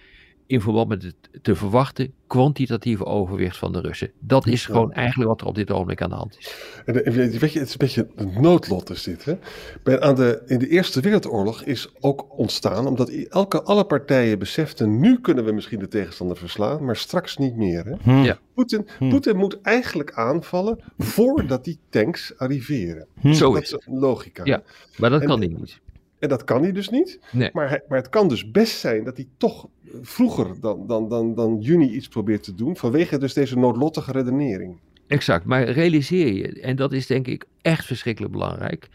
in 0.47 0.61
verband 0.61 0.87
met 0.87 1.03
het 1.03 1.15
te 1.41 1.55
verwachten 1.55 2.13
kwantitatieve 2.27 3.05
overwicht 3.05 3.57
van 3.57 3.71
de 3.71 3.81
Russen. 3.81 4.11
Dat 4.19 4.47
is 4.47 4.65
gewoon 4.65 4.91
eigenlijk 4.93 5.29
wat 5.29 5.41
er 5.41 5.47
op 5.47 5.55
dit 5.55 5.71
ogenblik 5.71 6.01
aan 6.01 6.09
de 6.09 6.15
hand 6.15 6.37
is. 6.39 6.55
En, 6.85 6.93
weet 6.93 7.53
je, 7.53 7.59
het 7.59 7.67
is 7.67 7.71
een 7.71 7.77
beetje 7.77 8.07
een 8.15 8.41
noodlot 8.41 8.89
is 8.89 9.03
dit. 9.03 9.25
Hè? 9.25 9.37
Bij, 9.83 9.99
aan 9.99 10.15
de, 10.15 10.43
in 10.45 10.59
de 10.59 10.67
Eerste 10.67 10.99
Wereldoorlog 10.99 11.63
is 11.63 11.89
ook 11.99 12.37
ontstaan, 12.37 12.87
omdat 12.87 13.09
elke, 13.09 13.63
alle 13.63 13.85
partijen 13.85 14.39
beseften, 14.39 14.99
nu 14.99 15.19
kunnen 15.19 15.45
we 15.45 15.51
misschien 15.51 15.79
de 15.79 15.87
tegenstander 15.87 16.37
verslaan, 16.37 16.85
maar 16.85 16.95
straks 16.95 17.37
niet 17.37 17.55
meer. 17.55 17.85
Hè? 17.85 17.95
Hm. 18.01 18.23
Ja. 18.23 18.39
Poetin, 18.53 18.87
hm. 18.97 19.09
Poetin 19.09 19.37
moet 19.37 19.61
eigenlijk 19.61 20.13
aanvallen 20.13 20.79
voordat 20.97 21.63
die 21.63 21.79
tanks 21.89 22.37
arriveren. 22.37 23.07
Hm. 23.19 23.33
Zo 23.33 23.53
dat 23.53 23.61
is 23.61 23.71
een 23.71 23.99
logica. 23.99 24.41
Ja, 24.43 24.63
maar 24.97 25.09
dat 25.09 25.23
kan 25.23 25.39
hij 25.39 25.47
niet. 25.47 25.79
En 26.25 26.31
dat 26.31 26.43
kan 26.43 26.61
hij 26.61 26.71
dus 26.71 26.89
niet. 26.89 27.19
Nee. 27.31 27.49
Maar, 27.53 27.81
maar 27.87 27.97
het 27.97 28.09
kan 28.09 28.27
dus 28.27 28.51
best 28.51 28.79
zijn 28.79 29.03
dat 29.03 29.15
hij 29.17 29.27
toch 29.37 29.67
vroeger 30.01 30.59
dan, 30.61 30.87
dan, 30.87 31.09
dan, 31.09 31.35
dan 31.35 31.57
juni 31.59 31.89
iets 31.89 32.07
probeert 32.07 32.43
te 32.43 32.55
doen. 32.55 32.77
Vanwege 32.77 33.17
dus 33.17 33.33
deze 33.33 33.57
noodlottige 33.57 34.11
redenering. 34.11 34.79
Exact. 35.07 35.45
Maar 35.45 35.69
realiseer 35.69 36.33
je, 36.33 36.61
en 36.61 36.75
dat 36.75 36.93
is 36.93 37.07
denk 37.07 37.27
ik 37.27 37.45
echt 37.61 37.85
verschrikkelijk 37.85 38.33
belangrijk. 38.33 38.89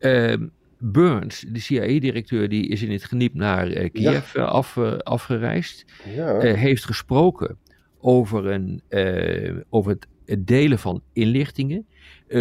Uh, 0.00 0.34
Burns, 0.78 1.44
de 1.48 1.60
CIA-directeur, 1.60 2.48
die 2.48 2.68
is 2.68 2.82
in 2.82 2.90
het 2.90 3.04
geniep 3.04 3.34
naar 3.34 3.68
uh, 3.68 3.90
Kiev 3.92 4.34
ja. 4.34 4.42
Eh, 4.42 4.48
af, 4.48 4.76
uh, 4.76 4.96
afgereisd. 4.96 5.84
Ja. 6.14 6.40
heeft 6.40 6.84
gesproken 6.84 7.56
over, 8.00 8.46
een, 8.46 8.82
over 9.68 9.90
het, 9.90 10.06
het, 10.24 10.46
delen 10.46 10.78
van 10.78 11.02
inlichtingen. 11.12 11.86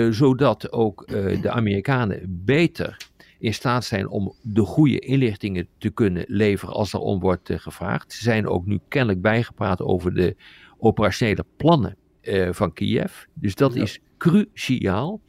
zodat 0.09 0.71
ook 0.71 1.07
de 1.41 1.49
Amerikanen 1.49 2.41
beter 2.45 2.97
in 3.39 3.53
staat 3.53 3.85
zijn 3.85 4.07
om 4.07 4.35
de 4.41 4.61
goede 4.61 4.99
inlichtingen 4.99 5.67
te 5.77 5.89
kunnen 5.89 6.25
leveren 6.27 6.73
als 6.73 6.93
er 6.93 6.99
om 6.99 7.19
wordt 7.19 7.49
uh, 7.49 7.59
gevraagd. 7.59 8.13
Ze 8.13 8.23
zijn 8.23 8.47
ook 8.47 8.65
nu 8.65 8.79
kennelijk 8.87 9.21
bijgepraat 9.21 9.81
over 9.81 10.13
de 10.13 10.35
operationele 10.77 11.45
plannen 11.57 11.97
uh, 12.21 12.49
van 12.51 12.73
Kiev. 12.73 13.23
Dus 13.33 13.55
dat 13.55 13.73
ja. 13.73 13.81
is 13.81 13.99
cruciaal. 14.17 15.21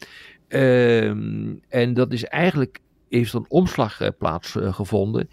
Uh, 0.48 1.08
en 1.68 1.94
dat 1.94 2.12
is 2.12 2.24
eigenlijk, 2.24 2.78
heeft 3.08 3.32
een 3.32 3.46
omslag 3.48 4.00
uh, 4.00 4.08
plaatsgevonden. 4.18 5.28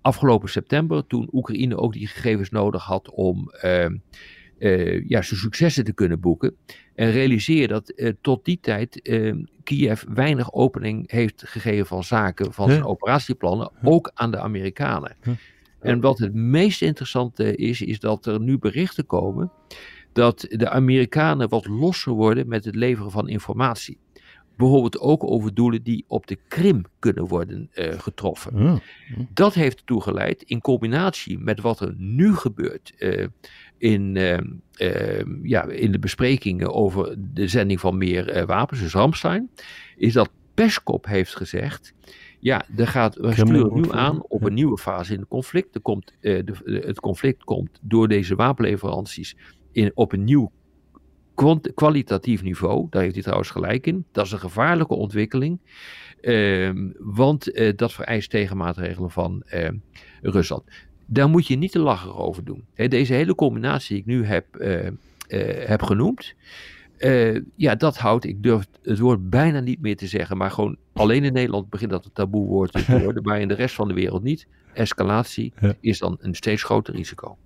afgelopen 0.00 0.48
september, 0.48 1.06
toen 1.06 1.28
Oekraïne 1.32 1.76
ook 1.76 1.92
die 1.92 2.06
gegevens 2.06 2.50
nodig 2.50 2.84
had 2.84 3.10
om 3.10 3.50
ehm, 4.58 5.02
ja, 5.06 5.22
zijn 5.22 5.40
successen 5.40 5.84
te 5.84 5.92
kunnen 5.92 6.20
boeken. 6.20 6.56
En 6.94 7.10
realiseer 7.10 7.68
dat 7.68 7.92
uh, 7.96 8.12
tot 8.20 8.44
die 8.44 8.58
tijd 8.60 9.08
uh, 9.08 9.34
Kiev 9.64 10.04
weinig 10.14 10.52
opening 10.52 11.10
heeft 11.10 11.42
gegeven 11.46 11.86
van 11.86 12.04
zaken, 12.04 12.52
van 12.52 12.70
zijn 12.70 12.84
operatieplannen, 12.84 13.70
ook 13.82 14.10
aan 14.14 14.30
de 14.30 14.38
Amerikanen. 14.38 15.16
En 15.80 16.00
wat 16.00 16.18
het 16.18 16.34
meest 16.34 16.82
interessante 16.82 17.56
is, 17.56 17.82
is 17.82 18.00
dat 18.00 18.26
er 18.26 18.40
nu 18.40 18.58
berichten 18.58 19.06
komen 19.06 19.50
dat 20.12 20.46
de 20.48 20.68
Amerikanen 20.68 21.48
wat 21.48 21.66
losser 21.66 22.12
worden 22.12 22.48
met 22.48 22.64
het 22.64 22.74
leveren 22.74 23.10
van 23.10 23.28
informatie. 23.28 23.98
Bijvoorbeeld 24.56 24.98
ook 24.98 25.24
over 25.24 25.54
doelen 25.54 25.82
die 25.82 26.04
op 26.06 26.26
de 26.26 26.38
Krim 26.48 26.84
kunnen 26.98 27.26
worden 27.26 27.70
uh, 27.74 27.98
getroffen. 27.98 28.80
Dat 29.34 29.54
heeft 29.54 29.78
ertoe 29.78 30.02
geleid, 30.02 30.42
in 30.42 30.60
combinatie 30.60 31.38
met 31.38 31.60
wat 31.60 31.80
er 31.80 31.94
nu 31.96 32.34
gebeurt 32.34 32.92
uh, 32.98 33.26
in, 33.78 34.16
uh, 34.16 35.22
ja, 35.42 35.64
in 35.64 35.92
de 35.92 35.98
besprekingen 35.98 36.74
over 36.74 37.16
de 37.18 37.48
zending 37.48 37.80
van 37.80 37.98
meer 37.98 38.46
wapens, 38.46 38.80
dus 38.80 38.92
Ramstein, 38.92 39.50
is 39.96 40.12
dat 40.12 40.30
Peskop 40.54 41.06
heeft 41.06 41.36
gezegd. 41.36 41.94
Ja, 42.40 42.64
er 42.76 42.86
gaat, 42.86 43.14
we 43.14 43.32
sturen 43.32 43.80
nu 43.80 43.92
aan 43.92 44.22
op 44.22 44.44
een 44.44 44.54
nieuwe 44.54 44.78
fase 44.78 45.12
in 45.12 45.18
het 45.18 45.28
conflict. 45.28 45.74
Er 45.74 45.80
komt, 45.80 46.14
de, 46.20 46.80
het 46.86 47.00
conflict 47.00 47.44
komt 47.44 47.78
door 47.82 48.08
deze 48.08 48.34
wapenleveranties 48.34 49.36
in, 49.72 49.90
op 49.94 50.12
een 50.12 50.24
nieuw 50.24 50.52
kwalitatief 51.74 52.42
niveau, 52.42 52.86
daar 52.90 53.02
heeft 53.02 53.14
hij 53.14 53.22
trouwens 53.22 53.50
gelijk 53.50 53.86
in, 53.86 54.04
dat 54.12 54.24
is 54.26 54.32
een 54.32 54.38
gevaarlijke 54.38 54.94
ontwikkeling, 54.94 55.60
uh, 56.20 56.70
want 56.98 57.56
uh, 57.56 57.72
dat 57.76 57.92
vereist 57.92 58.30
tegenmaatregelen 58.30 59.10
van 59.10 59.42
Rusland. 60.22 60.62
Daar 61.10 61.28
moet 61.28 61.46
je 61.46 61.56
niet 61.56 61.72
te 61.72 61.78
lachen 61.78 62.14
over 62.14 62.44
doen. 62.44 62.64
He, 62.74 62.88
deze 62.88 63.14
hele 63.14 63.34
combinatie 63.34 63.88
die 63.88 63.98
ik 63.98 64.06
nu 64.06 64.24
heb, 64.24 64.56
eh, 64.56 64.90
heb 65.68 65.82
genoemd, 65.82 66.34
ja, 67.56 67.74
dat 67.74 67.96
houdt, 67.98 68.24
ik 68.24 68.42
durf 68.42 68.66
het 68.82 68.98
woord 68.98 69.30
bijna 69.30 69.60
niet 69.60 69.80
meer 69.80 69.96
te 69.96 70.06
zeggen, 70.06 70.36
maar 70.36 70.50
gewoon 70.50 70.76
alleen 70.92 71.24
in 71.24 71.32
Nederland 71.32 71.70
begint 71.70 71.90
dat 71.90 72.04
een 72.04 72.12
taboe 72.12 72.46
woord 72.46 72.72
te 72.72 72.98
worden, 73.04 73.22
maar 73.22 73.40
in 73.40 73.48
de 73.48 73.54
rest 73.54 73.74
van 73.74 73.88
de 73.88 73.94
wereld 73.94 74.22
niet. 74.22 74.46
Escalatie 74.74 75.52
ja. 75.60 75.74
is 75.80 75.98
dan 75.98 76.16
een 76.20 76.34
steeds 76.34 76.62
groter 76.62 76.94
risico. 76.94 77.36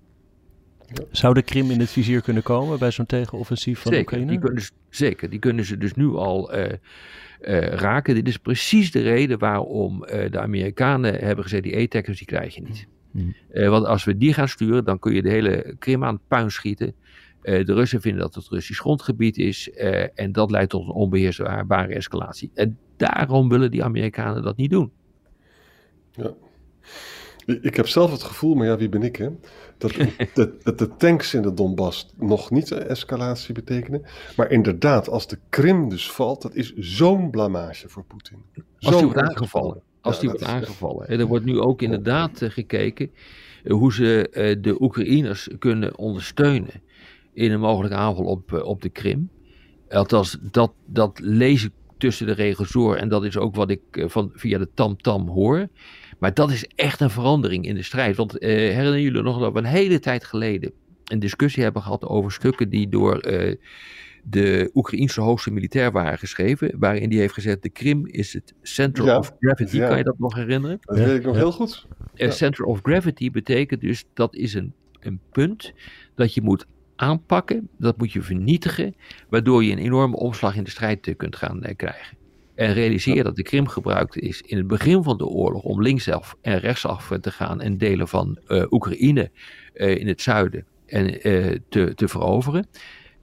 Zou 1.11 1.33
de 1.33 1.41
Krim 1.41 1.71
in 1.71 1.79
het 1.79 1.89
vizier 1.89 2.21
kunnen 2.21 2.43
komen 2.43 2.79
bij 2.79 2.91
zo'n 2.91 3.05
tegenoffensief 3.05 3.79
van 3.79 3.93
zeker, 3.93 4.13
Oekraïne? 4.13 4.31
Die 4.31 4.39
kunnen 4.39 4.63
ze, 4.63 4.71
zeker, 4.89 5.29
die 5.29 5.39
kunnen 5.39 5.65
ze 5.65 5.77
dus 5.77 5.93
nu 5.93 6.07
al 6.07 6.55
uh, 6.55 6.65
uh, 6.65 6.77
raken. 7.67 8.15
Dit 8.15 8.27
is 8.27 8.37
precies 8.37 8.91
de 8.91 9.01
reden 9.01 9.39
waarom 9.39 10.03
uh, 10.03 10.31
de 10.31 10.39
Amerikanen 10.39 11.15
hebben 11.15 11.43
gezegd, 11.43 11.63
die 11.63 11.77
ATACers 11.77 12.17
die 12.17 12.27
krijg 12.27 12.55
je 12.55 12.61
niet. 12.61 12.87
Hmm. 13.13 13.33
want 13.69 13.85
als 13.85 14.03
we 14.03 14.17
die 14.17 14.33
gaan 14.33 14.47
sturen, 14.47 14.85
dan 14.85 14.99
kun 14.99 15.13
je 15.13 15.21
de 15.21 15.29
hele 15.29 15.75
Krim 15.79 16.03
aan 16.03 16.13
het 16.13 16.27
puin 16.27 16.51
schieten. 16.51 16.95
de 17.41 17.63
Russen 17.63 18.01
vinden 18.01 18.21
dat 18.21 18.35
het 18.35 18.47
Russisch 18.47 18.81
grondgebied 18.81 19.37
is 19.37 19.71
en 20.15 20.31
dat 20.31 20.51
leidt 20.51 20.69
tot 20.69 20.87
een 20.87 20.93
onbeheersbare 20.93 21.93
escalatie. 21.93 22.51
En 22.53 22.77
daarom 22.97 23.49
willen 23.49 23.71
die 23.71 23.83
Amerikanen 23.83 24.43
dat 24.43 24.57
niet 24.57 24.71
doen. 24.71 24.91
Ja. 26.11 26.33
Ik 27.45 27.75
heb 27.75 27.87
zelf 27.87 28.11
het 28.11 28.23
gevoel, 28.23 28.55
maar 28.55 28.67
ja, 28.67 28.77
wie 28.77 28.89
ben 28.89 29.03
ik 29.03 29.15
hè? 29.15 29.29
Dat, 29.77 29.91
de, 30.33 30.57
dat 30.63 30.77
de 30.77 30.95
tanks 30.97 31.33
in 31.33 31.41
de 31.41 31.53
Donbass 31.53 32.09
nog 32.15 32.51
niet 32.51 32.71
een 32.71 32.83
escalatie 32.83 33.53
betekenen. 33.53 34.05
Maar 34.35 34.51
inderdaad, 34.51 35.09
als 35.09 35.27
de 35.27 35.37
Krim 35.49 35.89
dus 35.89 36.11
valt, 36.11 36.41
dat 36.41 36.55
is 36.55 36.73
zo'n 36.75 37.29
blamage 37.29 37.89
voor 37.89 38.03
Poetin. 38.03 38.43
Als 38.79 38.95
die 38.95 39.05
wordt 39.05 39.29
aangevallen. 39.29 39.81
Als 40.03 40.19
die 40.19 40.29
wordt 40.29 40.43
aangevallen. 40.43 41.07
En 41.07 41.19
er 41.19 41.25
wordt 41.25 41.45
nu 41.45 41.59
ook 41.59 41.81
inderdaad 41.81 42.41
uh, 42.41 42.49
gekeken 42.49 43.11
uh, 43.63 43.73
hoe 43.73 43.93
ze 43.93 44.29
uh, 44.31 44.63
de 44.63 44.81
Oekraïners 44.81 45.49
kunnen 45.59 45.97
ondersteunen 45.97 46.81
in 47.33 47.51
een 47.51 47.59
mogelijke 47.59 47.95
aanval 47.95 48.25
op, 48.25 48.53
op 48.63 48.81
de 48.81 48.89
Krim. 48.89 49.29
Althans, 49.89 50.37
dat, 50.41 50.73
dat 50.85 51.19
lees 51.21 51.63
ik 51.63 51.71
tussen 51.97 52.25
de 52.25 52.33
regels 52.33 52.71
door 52.71 52.95
en 52.95 53.09
dat 53.09 53.25
is 53.25 53.37
ook 53.37 53.55
wat 53.55 53.69
ik 53.69 53.81
van, 53.93 54.31
via 54.33 54.57
de 54.57 54.69
tam-tam 54.73 55.27
hoor. 55.27 55.67
Maar 56.19 56.33
dat 56.33 56.51
is 56.51 56.67
echt 56.75 56.99
een 56.99 57.09
verandering 57.09 57.65
in 57.65 57.75
de 57.75 57.83
strijd. 57.83 58.15
Want 58.15 58.33
uh, 58.33 58.49
herinneren 58.49 59.01
jullie 59.01 59.21
nog 59.21 59.39
dat 59.39 59.53
we 59.53 59.59
een 59.59 59.65
hele 59.65 59.99
tijd 59.99 60.23
geleden 60.23 60.71
een 61.03 61.19
discussie 61.19 61.63
hebben 61.63 61.81
gehad 61.81 62.05
over 62.05 62.31
stukken 62.31 62.69
die 62.69 62.89
door 62.89 63.19
de 64.23 64.71
Oekraïense 64.73 65.21
hoogste 65.21 65.51
militair 65.51 65.91
waren 65.91 66.17
geschreven. 66.17 66.71
Waarin 66.79 67.09
die 67.09 67.19
heeft 67.19 67.33
gezegd: 67.33 67.61
de 67.61 67.69
Krim 67.69 68.07
is 68.07 68.33
het 68.33 68.53
center 68.61 69.05
Ja. 69.05 69.17
of 69.17 69.35
gravity. 69.39 69.77
Ja. 69.77 69.87
Kan 69.87 69.97
je 69.97 70.03
dat 70.03 70.19
nog 70.19 70.35
herinneren? 70.35 70.77
Dat 70.81 70.97
weet 70.97 71.17
ik 71.17 71.23
nog 71.23 71.33
Ja. 71.35 71.39
heel 71.39 71.51
goed. 71.51 71.87
Eh, 72.13 72.31
center 72.31 72.65
of 72.65 72.79
gravity 72.83 73.31
betekent 73.31 73.81
dus 73.81 74.05
dat 74.13 74.35
is 74.35 74.53
een 74.53 74.73
een 75.05 75.19
punt 75.31 75.73
dat 76.15 76.33
je 76.33 76.41
moet 76.41 76.65
aanpakken, 76.95 77.69
dat 77.77 77.97
moet 77.97 78.11
je 78.11 78.21
vernietigen, 78.21 78.95
waardoor 79.29 79.63
je 79.63 79.71
een 79.71 79.77
enorme 79.77 80.15
omslag 80.15 80.55
in 80.55 80.63
de 80.63 80.69
strijd 80.69 81.07
eh, 81.07 81.15
kunt 81.15 81.35
gaan 81.35 81.63
eh, 81.63 81.75
krijgen. 81.75 82.17
En 82.55 82.73
realiseer 82.73 83.23
dat 83.23 83.35
de 83.35 83.43
Krim 83.43 83.67
gebruikt 83.67 84.17
is 84.17 84.41
in 84.41 84.57
het 84.57 84.67
begin 84.67 85.03
van 85.03 85.17
de 85.17 85.25
oorlog 85.25 85.63
om 85.63 85.81
linksaf 85.81 86.35
en 86.41 86.59
rechtsaf 86.59 87.11
te 87.21 87.31
gaan 87.31 87.61
en 87.61 87.77
delen 87.77 88.07
van 88.07 88.39
uh, 88.47 88.63
Oekraïne 88.69 89.31
uh, 89.75 89.95
in 89.97 90.07
het 90.07 90.21
zuiden 90.21 90.65
en, 90.85 91.27
uh, 91.27 91.57
te, 91.69 91.93
te 91.95 92.07
veroveren. 92.07 92.67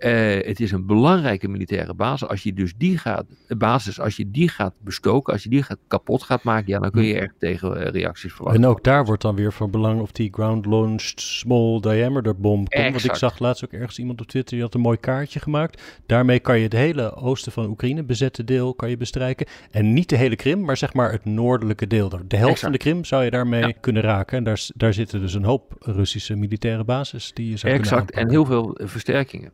Uh, 0.00 0.46
het 0.46 0.60
is 0.60 0.72
een 0.72 0.86
belangrijke 0.86 1.48
militaire 1.48 1.94
basis. 1.94 2.28
Als 2.28 2.42
je 2.42 2.52
dus 2.52 2.72
die 2.76 2.98
gaat, 2.98 3.24
basis, 3.48 4.00
als 4.00 4.16
je 4.16 4.30
die 4.30 4.48
gaat 4.48 4.72
bestoken, 4.78 5.32
als 5.32 5.42
je 5.42 5.48
die 5.48 5.62
gaat, 5.62 5.78
kapot 5.86 6.22
gaat 6.22 6.42
maken, 6.42 6.72
ja, 6.72 6.78
dan 6.78 6.90
kun 6.90 7.04
je 7.04 7.18
echt 7.18 7.34
tegen 7.38 7.76
uh, 7.76 7.86
reacties 7.86 8.32
verwachten. 8.32 8.62
En 8.62 8.68
ook 8.68 8.84
daar 8.84 9.04
wordt 9.04 9.22
dan 9.22 9.34
weer 9.34 9.52
van 9.52 9.70
belang 9.70 10.00
of 10.00 10.12
die 10.12 10.32
ground-launched 10.32 11.20
small 11.20 11.80
diameter 11.80 12.36
bom 12.36 12.68
komt. 12.68 12.90
Want 12.90 13.04
ik 13.04 13.14
zag 13.14 13.38
laatst 13.38 13.64
ook 13.64 13.72
ergens 13.72 13.98
iemand 13.98 14.20
op 14.20 14.26
Twitter 14.26 14.54
die 14.54 14.64
had 14.64 14.74
een 14.74 14.80
mooi 14.80 14.96
kaartje 14.96 15.40
gemaakt. 15.40 15.82
Daarmee 16.06 16.40
kan 16.40 16.56
je 16.56 16.64
het 16.64 16.72
hele 16.72 17.14
oosten 17.14 17.52
van 17.52 17.66
Oekraïne, 17.66 18.02
bezette 18.02 18.44
deel, 18.44 18.74
kan 18.74 18.90
je 18.90 18.96
bestrijken. 18.96 19.46
En 19.70 19.92
niet 19.92 20.08
de 20.08 20.16
hele 20.16 20.36
Krim, 20.36 20.64
maar 20.64 20.76
zeg 20.76 20.94
maar 20.94 21.12
het 21.12 21.24
noordelijke 21.24 21.86
deel. 21.86 22.08
De 22.08 22.16
helft 22.16 22.32
exact. 22.32 22.60
van 22.60 22.72
de 22.72 22.78
Krim 22.78 23.04
zou 23.04 23.24
je 23.24 23.30
daarmee 23.30 23.66
ja. 23.66 23.72
kunnen 23.80 24.02
raken. 24.02 24.38
En 24.38 24.44
daar, 24.44 24.66
daar 24.74 24.94
zitten 24.94 25.20
dus 25.20 25.34
een 25.34 25.44
hoop 25.44 25.74
Russische 25.78 26.36
militaire 26.36 26.84
bases 26.84 27.32
die 27.34 27.50
je 27.50 27.56
zou 27.56 27.72
exact. 27.72 28.10
kunnen 28.10 28.24
en 28.24 28.30
heel 28.30 28.44
veel 28.44 28.78
versterkingen. 28.82 29.52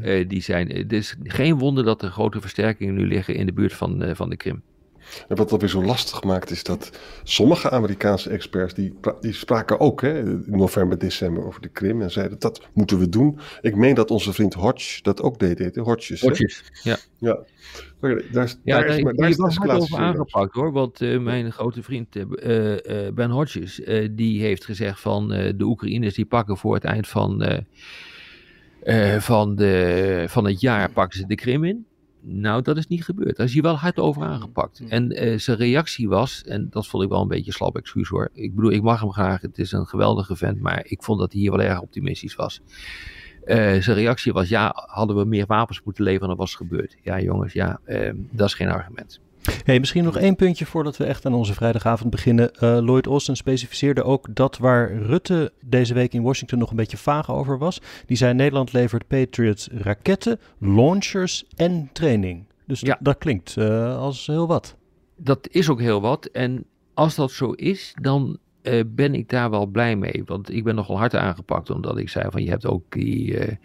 Uh, 0.00 0.28
die 0.28 0.42
zijn, 0.42 0.68
het 0.68 0.92
is 0.92 1.16
geen 1.22 1.58
wonder 1.58 1.84
dat 1.84 2.02
er 2.02 2.10
grote 2.10 2.40
versterkingen 2.40 2.94
nu 2.94 3.06
liggen 3.06 3.34
in 3.34 3.46
de 3.46 3.52
buurt 3.52 3.72
van, 3.72 4.02
uh, 4.02 4.14
van 4.14 4.30
de 4.30 4.36
Krim. 4.36 4.62
En 5.28 5.36
wat 5.36 5.48
dat 5.48 5.60
weer 5.60 5.70
zo 5.70 5.84
lastig 5.84 6.24
maakt 6.24 6.50
is 6.50 6.62
dat 6.62 6.98
sommige 7.22 7.70
Amerikaanse 7.70 8.30
experts, 8.30 8.74
die, 8.74 8.94
die 9.20 9.32
spraken 9.32 9.80
ook 9.80 10.00
hè, 10.00 10.18
in 10.18 10.44
november, 10.46 10.98
december 10.98 11.44
over 11.46 11.60
de 11.60 11.68
Krim 11.68 12.02
en 12.02 12.10
zeiden 12.10 12.38
dat 12.38 12.68
moeten 12.72 12.98
we 12.98 13.08
doen. 13.08 13.38
Ik 13.60 13.76
meen 13.76 13.94
dat 13.94 14.10
onze 14.10 14.32
vriend 14.32 14.54
Hodge 14.54 15.02
dat 15.02 15.22
ook 15.22 15.38
deed, 15.38 15.58
heet, 15.58 15.76
Hodges. 15.76 16.20
Hodges, 16.20 16.64
ja. 16.82 16.96
Ja, 17.18 17.38
daar, 18.00 18.22
daar, 18.32 18.54
ja, 18.64 18.80
daar 18.80 18.96
is, 18.96 19.02
daar, 19.02 19.14
daar 19.14 19.48
is 19.48 19.56
hard 19.56 19.70
over 19.70 19.98
aangepakt 19.98 20.54
hoor, 20.54 20.72
want 20.72 21.00
uh, 21.00 21.20
mijn 21.20 21.52
grote 21.52 21.82
vriend 21.82 22.16
uh, 22.16 22.24
uh, 22.24 22.78
Ben 23.14 23.30
Hodges, 23.30 23.80
die 24.10 24.40
heeft 24.40 24.64
gezegd 24.64 25.00
van 25.00 25.28
de 25.28 25.64
Oekraïners 25.64 26.14
die 26.14 26.26
pakken 26.26 26.56
voor 26.56 26.74
het 26.74 26.84
eind 26.84 27.08
van... 27.08 27.64
Uh, 28.84 29.16
van, 29.16 29.54
de, 29.54 30.24
van 30.28 30.44
het 30.44 30.60
jaar 30.60 30.90
pakken 30.90 31.18
ze 31.18 31.26
de 31.26 31.34
Krim 31.34 31.64
in. 31.64 31.86
Nou, 32.20 32.62
dat 32.62 32.76
is 32.76 32.86
niet 32.86 33.04
gebeurd. 33.04 33.36
Daar 33.36 33.46
is 33.46 33.52
hij 33.52 33.62
wel 33.62 33.76
hard 33.76 33.98
over 33.98 34.22
aangepakt. 34.22 34.82
En 34.88 35.24
uh, 35.24 35.38
zijn 35.38 35.56
reactie 35.56 36.08
was, 36.08 36.42
en 36.44 36.66
dat 36.70 36.86
vond 36.86 37.02
ik 37.02 37.08
wel 37.08 37.20
een 37.20 37.28
beetje 37.28 37.52
slap 37.52 37.76
excuus 37.76 38.08
hoor. 38.08 38.30
Ik 38.32 38.54
bedoel, 38.54 38.70
ik 38.70 38.82
mag 38.82 39.00
hem 39.00 39.12
graag, 39.12 39.40
het 39.40 39.58
is 39.58 39.72
een 39.72 39.86
geweldige 39.86 40.36
vent, 40.36 40.60
maar 40.60 40.84
ik 40.86 41.02
vond 41.02 41.18
dat 41.18 41.32
hij 41.32 41.40
hier 41.40 41.50
wel 41.50 41.60
erg 41.60 41.80
optimistisch 41.80 42.34
was. 42.34 42.60
Uh, 43.44 43.56
zijn 43.56 43.96
reactie 43.96 44.32
was, 44.32 44.48
ja, 44.48 44.72
hadden 44.74 45.16
we 45.16 45.24
meer 45.24 45.46
wapens 45.46 45.82
moeten 45.84 46.04
leveren 46.04 46.28
dan 46.28 46.36
was 46.36 46.54
gebeurd. 46.54 46.96
Ja 47.02 47.20
jongens, 47.20 47.52
ja, 47.52 47.80
dat 48.30 48.46
is 48.46 48.54
geen 48.54 48.68
argument. 48.68 49.20
Hey, 49.42 49.78
misschien 49.78 50.04
nog 50.04 50.16
één 50.16 50.36
puntje 50.36 50.66
voordat 50.66 50.96
we 50.96 51.04
echt 51.04 51.26
aan 51.26 51.34
onze 51.34 51.54
vrijdagavond 51.54 52.10
beginnen. 52.10 52.50
Uh, 52.54 52.60
Lloyd 52.60 53.06
Austin 53.06 53.36
specificeerde 53.36 54.02
ook 54.02 54.34
dat 54.34 54.58
waar 54.58 54.92
Rutte 54.92 55.52
deze 55.60 55.94
week 55.94 56.12
in 56.12 56.22
Washington 56.22 56.58
nog 56.58 56.70
een 56.70 56.76
beetje 56.76 56.96
vaag 56.96 57.30
over 57.30 57.58
was. 57.58 57.80
Die 58.06 58.16
zei 58.16 58.34
Nederland 58.34 58.72
levert 58.72 59.06
Patriot 59.06 59.68
raketten, 59.72 60.40
launchers 60.58 61.44
en 61.56 61.90
training. 61.92 62.44
Dus 62.66 62.80
ja. 62.80 62.98
dat 63.00 63.18
klinkt 63.18 63.56
uh, 63.58 63.98
als 63.98 64.26
heel 64.26 64.46
wat. 64.46 64.76
Dat 65.16 65.48
is 65.50 65.68
ook 65.68 65.80
heel 65.80 66.00
wat. 66.00 66.26
En 66.26 66.64
als 66.94 67.14
dat 67.14 67.30
zo 67.30 67.50
is, 67.50 67.94
dan 68.00 68.38
uh, 68.62 68.80
ben 68.86 69.14
ik 69.14 69.28
daar 69.28 69.50
wel 69.50 69.66
blij 69.66 69.96
mee. 69.96 70.22
Want 70.26 70.52
ik 70.52 70.64
ben 70.64 70.74
nogal 70.74 70.98
hard 70.98 71.14
aangepakt 71.14 71.70
omdat 71.70 71.98
ik 71.98 72.08
zei 72.08 72.30
van 72.30 72.42
je 72.42 72.50
hebt 72.50 72.66
ook 72.66 72.84
die 72.88 73.58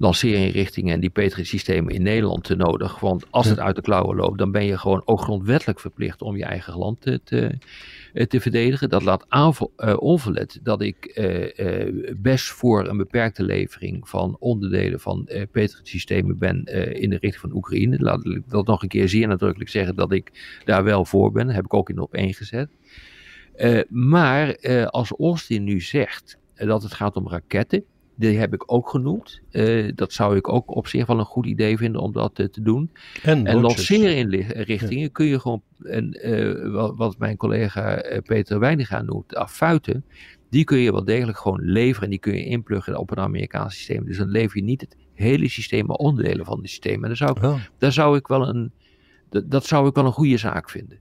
lanceerinrichtingen 0.00 0.94
en 0.94 1.00
die 1.00 1.10
Patriot-systemen 1.10 1.94
in 1.94 2.02
Nederland 2.02 2.44
te 2.44 2.54
nodig. 2.54 3.00
Want 3.00 3.24
als 3.30 3.46
het 3.46 3.58
uit 3.58 3.76
de 3.76 3.82
klauwen 3.82 4.16
loopt, 4.16 4.38
dan 4.38 4.52
ben 4.52 4.64
je 4.64 4.78
gewoon 4.78 5.02
ook 5.04 5.20
grondwettelijk 5.20 5.80
verplicht 5.80 6.22
om 6.22 6.36
je 6.36 6.44
eigen 6.44 6.76
land 6.76 7.00
te, 7.00 7.20
te, 7.24 7.58
te 8.26 8.40
verdedigen. 8.40 8.88
Dat 8.88 9.02
laat 9.02 9.24
aanvo- 9.28 9.72
uh, 9.78 9.96
onverlet 9.98 10.60
dat 10.62 10.82
ik 10.82 11.12
uh, 11.18 11.42
uh, 11.56 12.12
best 12.16 12.48
voor 12.48 12.88
een 12.88 12.96
beperkte 12.96 13.42
levering 13.42 14.08
van 14.08 14.36
onderdelen 14.38 15.00
van 15.00 15.28
uh, 15.28 15.42
Patriot-systemen 15.52 16.38
ben 16.38 16.64
in 16.94 17.10
de 17.10 17.18
richting 17.18 17.40
van 17.40 17.54
Oekraïne. 17.54 17.98
Laat 17.98 18.26
ik 18.26 18.42
dat 18.48 18.66
nog 18.66 18.82
een 18.82 18.88
keer 18.88 19.08
zeer 19.08 19.28
nadrukkelijk 19.28 19.70
zeggen 19.70 19.94
dat 19.94 20.12
ik 20.12 20.58
daar 20.64 20.84
wel 20.84 21.04
voor 21.04 21.32
ben. 21.32 21.46
Dat 21.46 21.54
heb 21.54 21.64
ik 21.64 21.74
ook 21.74 21.90
in 21.90 21.98
op 21.98 22.14
één 22.14 22.34
gezet. 22.34 22.70
maar 23.88 24.56
als 24.86 25.12
Austin 25.18 25.64
nu 25.64 25.80
zegt 25.80 26.38
dat 26.54 26.82
het 26.82 26.94
gaat 26.94 27.16
om 27.16 27.28
raketten, 27.28 27.84
die 28.20 28.38
heb 28.38 28.54
ik 28.54 28.72
ook 28.72 28.88
genoemd. 28.88 29.40
Uh, 29.50 29.92
dat 29.94 30.12
zou 30.12 30.36
ik 30.36 30.48
ook 30.48 30.76
op 30.76 30.86
zich 30.86 31.06
wel 31.06 31.18
een 31.18 31.24
goed 31.24 31.46
idee 31.46 31.76
vinden 31.76 32.00
om 32.00 32.12
dat 32.12 32.38
uh, 32.38 32.46
te 32.46 32.62
doen. 32.62 32.90
En, 33.22 33.46
en 33.46 33.60
lanceerinrichtingen 33.60 35.02
ja. 35.02 35.08
kun 35.12 35.26
je 35.26 35.40
gewoon, 35.40 35.62
en, 35.82 36.28
uh, 36.28 36.72
wat, 36.72 36.96
wat, 36.96 37.18
mijn 37.18 37.36
collega 37.36 38.02
Peter 38.24 38.58
Weiniga 38.58 39.02
noemt, 39.02 39.34
affuiten. 39.34 40.04
Die 40.50 40.64
kun 40.64 40.78
je 40.78 40.92
wel 40.92 41.04
degelijk 41.04 41.38
gewoon 41.38 41.60
leveren 41.62 42.04
en 42.04 42.10
die 42.10 42.18
kun 42.18 42.34
je 42.34 42.44
inpluggen 42.44 42.96
op 42.96 43.10
een 43.10 43.18
Amerikaans 43.18 43.74
systeem. 43.74 44.04
Dus 44.04 44.16
dan 44.16 44.28
lever 44.28 44.56
je 44.56 44.64
niet 44.64 44.80
het 44.80 44.96
hele 45.14 45.48
systeem, 45.48 45.86
maar 45.86 45.96
onderdelen 45.96 46.44
van 46.46 46.58
het 46.58 46.68
systeem. 46.68 47.02
En 47.02 47.08
daar 47.08 47.16
zou 47.16 47.30
ik, 47.30 47.42
oh. 47.42 47.60
daar 47.78 47.92
zou 47.92 48.16
ik 48.16 48.26
wel 48.26 48.48
een, 48.48 48.72
dat, 49.28 49.50
dat 49.50 49.66
zou 49.66 49.88
ik 49.88 49.94
wel 49.94 50.04
een 50.04 50.12
goede 50.12 50.36
zaak 50.36 50.70
vinden. 50.70 50.98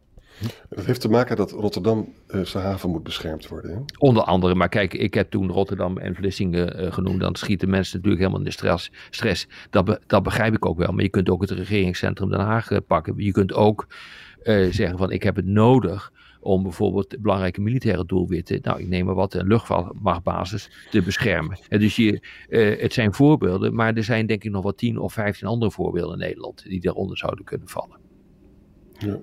Dat 0.70 0.86
heeft 0.86 1.02
te 1.02 1.10
maken 1.10 1.36
dat 1.36 1.52
Rotterdam 1.52 2.14
uh, 2.28 2.46
zijn 2.46 2.64
haven 2.64 2.90
moet 2.90 3.04
beschermd 3.04 3.48
worden. 3.48 3.72
Hè? 3.72 3.80
Onder 3.98 4.24
andere, 4.24 4.56
maar 4.56 4.70
kijk, 4.70 4.94
ik 4.94 5.14
heb 5.14 5.30
toen 5.30 5.52
Rotterdam 5.52 5.98
en 5.98 6.16
Vlissingen 6.16 6.84
uh, 6.84 6.92
genoemd. 6.92 7.20
Dan 7.20 7.36
schieten 7.36 7.70
mensen 7.70 7.96
natuurlijk 7.96 8.22
helemaal 8.22 8.42
in 8.42 8.50
de 8.50 8.58
stress. 8.58 8.92
stress. 9.10 9.48
Dat, 9.70 9.86
be, 9.86 10.02
dat 10.08 10.24
begrijp 10.24 10.56
ik 10.56 10.66
ook 10.66 10.78
wel. 10.78 10.92
Maar 10.92 11.04
je 11.04 11.10
kunt 11.10 11.30
ook 11.30 11.42
het 11.42 11.52
regeringscentrum 11.52 12.30
Den 12.30 12.40
Haag 12.40 12.70
uh, 12.70 12.78
pakken. 12.88 13.14
Je 13.18 13.32
kunt 13.32 13.54
ook 13.54 13.88
zeggen 14.70 14.98
van 14.98 15.12
ik 15.12 15.24
heb 15.24 15.36
het 15.36 15.46
nodig 15.46 16.12
om 16.40 16.64
bijvoorbeeld 16.64 17.22
belangrijke 17.22 17.62
militaire 17.62 18.06
doelwitten, 18.06 18.60
nou 18.62 18.80
ik 18.80 18.88
neem 18.88 19.06
maar 19.06 19.16
wat, 19.16 19.34
een 19.34 19.48
luchtmachtbasis, 19.48 20.88
te 20.92 21.02
beschermen. 21.02 21.60
En 21.68 21.80
dus 21.80 21.96
je, 21.96 22.22
het 22.80 22.94
zijn 22.94 23.14
voorbeelden, 23.14 23.76
maar 23.76 23.94
er 23.94 24.04
zijn 24.04 24.26
denk 24.26 24.44
ik 24.44 24.52
nog 24.52 24.64
wel 24.64 24.76
tien 24.76 25.00
of 25.00 25.14
vijftien 25.14 25.48
andere 25.48 25.72
voorbeelden 25.72 26.14
in 26.14 26.26
Nederland 26.26 26.64
die 26.64 26.82
daaronder 26.82 27.18
zouden 27.18 27.46
kunnen 27.46 27.68
vallen. 27.68 27.98
Ja. 28.98 29.20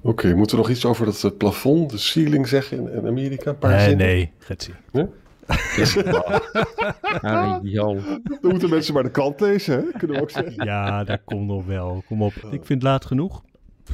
Oké, 0.00 0.08
okay, 0.08 0.32
moeten 0.32 0.56
we 0.56 0.62
nog 0.62 0.70
iets 0.70 0.84
over 0.84 1.04
dat 1.04 1.22
uh, 1.22 1.30
plafond, 1.38 1.90
de 1.90 1.98
ceiling 1.98 2.48
zeggen 2.48 2.78
in, 2.78 2.92
in 2.92 3.06
Amerika? 3.06 3.50
Een 3.50 3.58
paar 3.58 3.70
nee, 3.70 3.88
zinnen? 3.88 4.06
nee. 4.06 4.32
Huh? 4.92 5.04
Jan. 7.62 8.20
Dan 8.40 8.50
moeten 8.50 8.70
mensen 8.70 8.94
maar 8.94 9.02
de 9.02 9.10
krant 9.10 9.40
lezen, 9.40 9.76
hè? 9.76 9.98
kunnen 9.98 10.16
we 10.16 10.22
ook 10.22 10.30
zeggen. 10.30 10.64
Ja, 10.64 11.04
dat 11.04 11.20
komt 11.24 11.46
nog 11.46 11.66
wel. 11.66 12.02
Kom 12.06 12.22
op. 12.22 12.32
Ik 12.32 12.50
vind 12.50 12.68
het 12.68 12.82
laat 12.82 13.04
genoeg. 13.04 13.42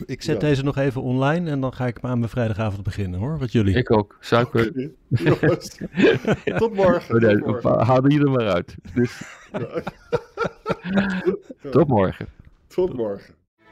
Ik 0.06 0.22
zet 0.22 0.40
ja. 0.40 0.48
deze 0.48 0.62
nog 0.62 0.76
even 0.76 1.02
online 1.02 1.50
en 1.50 1.60
dan 1.60 1.74
ga 1.74 1.86
ik 1.86 1.98
aan 2.00 2.18
mijn 2.18 2.30
vrijdagavond 2.30 2.82
beginnen 2.82 3.20
hoor. 3.20 3.38
Wat 3.38 3.52
jullie? 3.52 3.74
Ik 3.74 3.90
ook. 3.90 4.16
Suiker. 4.20 4.68
Okay. 4.68 4.90
Tot 6.58 6.74
morgen. 6.74 7.14
Oh, 7.14 7.20
nee, 7.20 7.38
Tot 7.38 7.46
morgen. 7.46 7.84
Haal 7.84 8.00
die 8.00 8.20
er 8.20 8.30
maar 8.30 8.48
uit. 8.48 8.74
Dus... 8.94 9.22
Tot 11.70 11.88
morgen. 11.88 12.26
Tot 12.66 12.96
morgen. 12.96 13.34